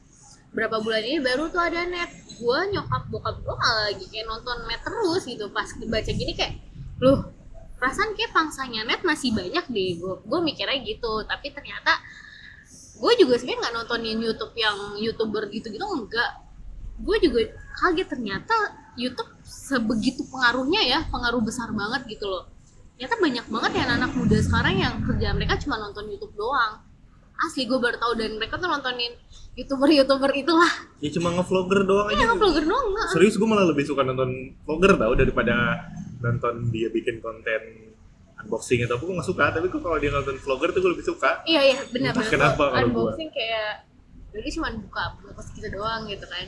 [0.54, 2.13] berapa bulan ini baru tuh ada net.
[2.38, 5.49] Gue nyokap bokap gue malah lagi kayak nonton net terus gitu.
[5.49, 6.62] Pas dibaca gini kayak
[7.02, 7.34] loh
[7.82, 9.91] perasaan kayak pangsanya net masih banyak deh.
[9.97, 11.26] Gue gue mikirnya gitu.
[11.26, 11.97] Tapi ternyata
[13.02, 16.32] gue juga sebenarnya nggak nontonin YouTube yang youtuber gitu-gitu enggak.
[17.02, 17.49] Gue juga
[17.82, 18.56] kaget ternyata
[18.93, 22.52] YouTube sebegitu pengaruhnya ya pengaruh besar banget gitu loh
[22.93, 26.79] ternyata banyak banget ya anak muda sekarang yang kerja mereka cuma nonton YouTube doang.
[27.34, 29.12] Asli gue baru tahu dan mereka tuh nontonin
[29.58, 30.69] youtuber youtuber itulah.
[31.01, 33.10] Ya cuma ngevlogger doang aja yang vlogger doang nggak.
[33.12, 35.89] Serius gue malah lebih suka nonton vlogger tau daripada
[36.21, 37.91] nonton dia bikin konten
[38.39, 39.45] unboxing atau apa gue nggak suka.
[39.49, 41.41] Tapi gue kalau dia nonton vlogger tuh gue lebih suka.
[41.49, 42.29] Iya iya benar benar.
[42.29, 43.01] kenapa Kalau kalau gua.
[43.10, 43.89] unboxing kayak
[44.34, 46.47] jadi cuma buka buka gitu doang gitu kan.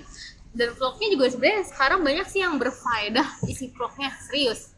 [0.56, 4.75] Dan vlognya juga sebenarnya sekarang banyak sih yang berfaedah isi vlognya serius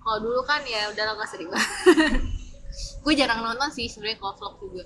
[0.00, 1.70] kalau dulu kan ya udah nggak sering banget
[3.04, 4.84] gue jarang nonton sih sebenarnya kalau vlog juga.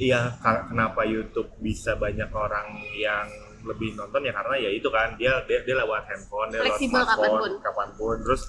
[0.00, 3.28] Iya kenapa YouTube bisa banyak orang yang
[3.68, 4.24] lebih nonton?
[4.24, 7.36] Ya karena ya itu kan dia dia, dia lewat handphone dia lewat Fleksibel smartphone kapan
[7.36, 7.52] pun.
[7.60, 8.42] kapan pun terus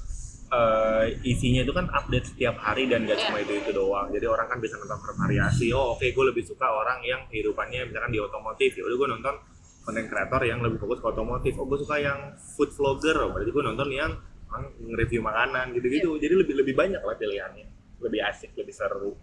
[0.47, 3.23] eh, isinya itu kan update setiap hari dan gak Iya.
[3.27, 4.07] cuma itu itu doang.
[4.15, 5.67] Jadi orang kan bisa nonton bervariasi.
[5.75, 8.71] Oh oke gue lebih suka orang yang kehidupannya misalkan di otomotif.
[8.71, 9.35] Ya udah gue nonton
[9.83, 11.53] konten kreator yang lebih fokus ke otomotif.
[11.59, 13.27] Oh gue suka yang food vlogger.
[13.27, 14.11] Oh, berarti gue nonton yang
[14.51, 16.09] orang nge-review makanan gitu-gitu.
[16.15, 16.27] Iya.
[16.27, 17.67] jadi lebih lebih banyak lah pilihannya.
[18.03, 19.15] Lebih asik lebih seru.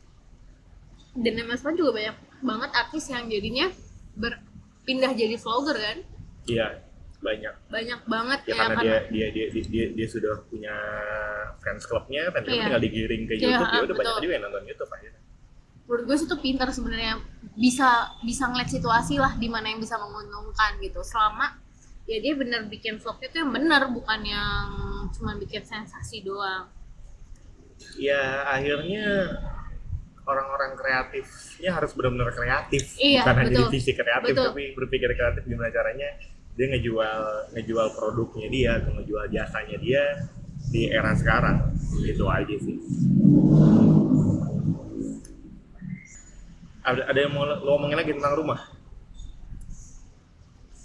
[1.12, 3.66] Dan MS Pan juga banyak banget artis yang jadinya
[4.14, 5.98] berpindah jadi vlogger kan?
[6.46, 6.68] Iya
[7.18, 7.54] banyak.
[7.68, 10.74] Banyak banget ya ya, karena kan dia, dia dia dia dia sudah punya
[11.58, 12.64] fans clubnya fans club Iya.
[12.70, 13.98] tinggal digiring ke Iya, YouTube ya udah betul.
[13.98, 15.20] banyak juga yang nonton YouTube akhirnya.
[15.88, 17.12] Menurut gue sih itu pintar sebenarnya.
[17.58, 17.88] Bisa
[18.22, 21.00] bisa ngeliat situasi lah di mana yang bisa menguntungkan gitu.
[21.02, 21.58] Selama
[22.08, 24.68] ya dia bener bikin vlognya tuh yang bener bukan yang
[25.12, 26.72] cuma bikin sensasi doang.
[28.00, 29.36] Ya akhirnya
[30.24, 32.96] orang-orang kreatifnya harus benar-benar kreatif.
[32.96, 33.64] Iya, bukan hanya betul.
[33.68, 34.46] divisi kreatif Betul.
[34.50, 36.08] tapi berpikir kreatif gimana caranya
[36.58, 37.20] dia ngejual
[37.54, 40.02] ngejual produknya dia atau ngejual jasanya dia
[40.72, 41.76] di era sekarang.
[42.08, 42.76] Itu aja sih.
[46.88, 48.77] Ada ada yang mau lo ngomongin lagi tentang rumah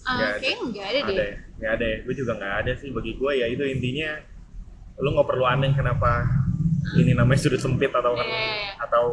[0.03, 0.39] Ah, Nggak ada.
[0.39, 3.31] kayaknya nggak ada deh ya nggak ada ya gue juga nggak ada sih bagi gue
[3.33, 4.09] ya itu intinya
[4.95, 6.11] lo nggak perlu aneh kenapa
[6.93, 8.71] ini namanya sudut sempit atau Iya, iya, iya.
[8.79, 9.05] atau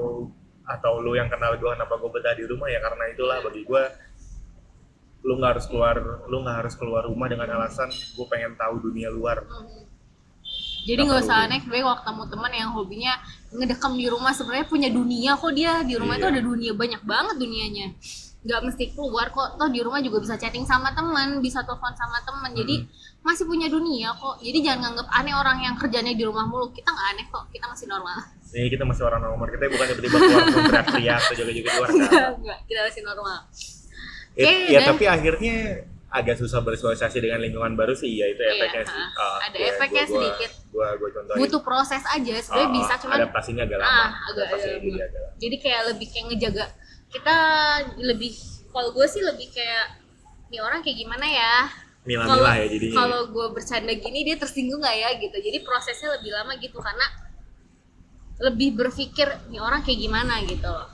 [0.62, 3.82] atau lo yang kenal gue kenapa gue betah di rumah ya karena itulah bagi gue
[5.20, 9.09] lo nggak harus keluar lo nggak harus keluar rumah dengan alasan gue pengen tahu dunia
[9.09, 9.86] luar Hmm.
[10.80, 13.12] Jadi nggak usah aneh, gue waktu ketemu teman yang hobinya
[13.53, 16.32] ngedekam di rumah sebenarnya punya dunia kok dia di rumah itu Iya.
[16.32, 17.86] ada dunia banyak banget dunianya.
[18.41, 22.16] Nggak mesti keluar kok, toh di rumah juga bisa chatting sama teman, bisa telepon sama
[22.20, 22.51] teman.
[22.51, 22.88] Jadi
[23.20, 24.38] masih punya dunia kok.
[24.38, 26.68] Jadi jangan nganggap aneh orang yang kerjanya di rumah mulu.
[26.70, 28.16] Kita nggak aneh kok, kita masih normal.
[28.51, 32.28] ini kita masih orang nomor kita bukan tiba-tiba keluar teriak-teriak atau joget-joget luar enggak.
[32.34, 33.38] Enggak, kita masih normal.
[34.32, 35.57] Eh, Oke, ya dan- tapi akhirnya
[36.11, 39.03] agak susah bersosialisasi dengan lingkungan baru sih ya itu Iya, efeknya sih.
[39.14, 40.51] Ah, Ada gua- efeknya gua- gua- sedikit.
[40.68, 44.18] gua gua contohin Butuh proses aja, sebenarnya Ah, bisa cuman adaptasinya agak lama ah agak
[44.51, 45.38] Adaptasinya agak agak lama.
[45.38, 46.64] jadi kayak lebih kayak ngejaga
[47.11, 47.36] kita
[47.98, 48.32] lebih
[48.70, 49.98] kalau gue sih lebih kayak
[50.50, 51.54] nih orang kayak gimana ya?
[52.06, 55.36] Milah-milah ya jadinya kalau gue bercanda gini dia tersinggung nggak ya gitu.
[55.36, 57.06] Jadi prosesnya lebih lama gitu karena
[58.40, 60.40] lebih berpikir nih orang kayak gimana?
[60.46, 60.88] gitu loh.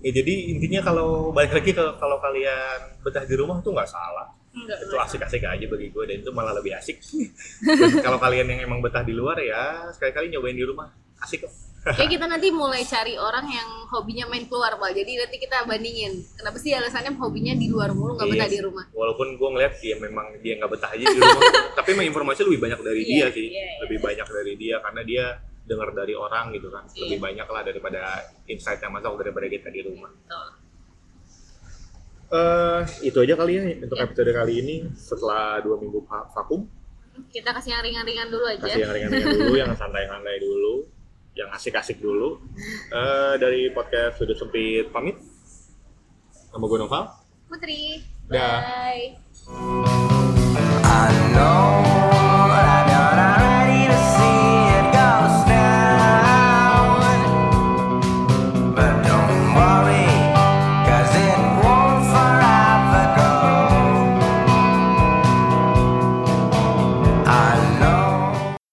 [0.00, 4.30] Ya jadi intinya kalau balik lagi ke kalau kalian betah di rumah tuh nggak salah.
[4.54, 7.02] Enggak, itu asik-asik aja bagi gue dan itu malah lebih asik.
[8.06, 10.94] Kalau kalian yang emang betah di luar ya sekali-kali nyobain di rumah.
[11.18, 14.90] Asik kok kayak kita nanti mulai cari orang yang hobinya main keluar pak.
[14.90, 16.16] Jadi nanti kita bandingin.
[16.34, 18.54] Kenapa sih alasannya hobinya di luar mulu nggak betah Iya.
[18.54, 18.84] di rumah?
[18.90, 21.42] Walaupun gue ngeliat dia memang dia nggak betah aja di rumah
[21.76, 23.46] tapi emang informasi lebih banyak dari Iya, dia sih.
[23.46, 23.78] iya, iya.
[23.84, 25.24] lebih banyak dari dia karena dia
[25.64, 26.84] dengar dari orang gitu kan.
[26.88, 27.00] Iya.
[27.04, 28.00] lebih banyak lah daripada
[28.46, 30.08] insight yang masuk daripada kita di rumah.
[30.10, 30.48] Betul.
[32.34, 34.04] eh itu aja kali ya untuk Ya.
[34.04, 34.76] episode kali ini.
[34.90, 36.64] Setelah dua minggu va- vakum.
[37.30, 38.58] Kita kasih yang ringan-ringan dulu aja.
[38.58, 40.88] Kasih yang ringan-ringan dulu yang santai-santai dulu
[41.34, 42.38] yang asik-asik dulu.
[42.94, 45.18] Eh dari podcast sudut sempit pamit.
[46.54, 47.04] Nama gue Noval.
[47.50, 48.00] Putri.
[48.30, 48.62] Dah.
[48.62, 49.04] bye.
[50.84, 52.13] I know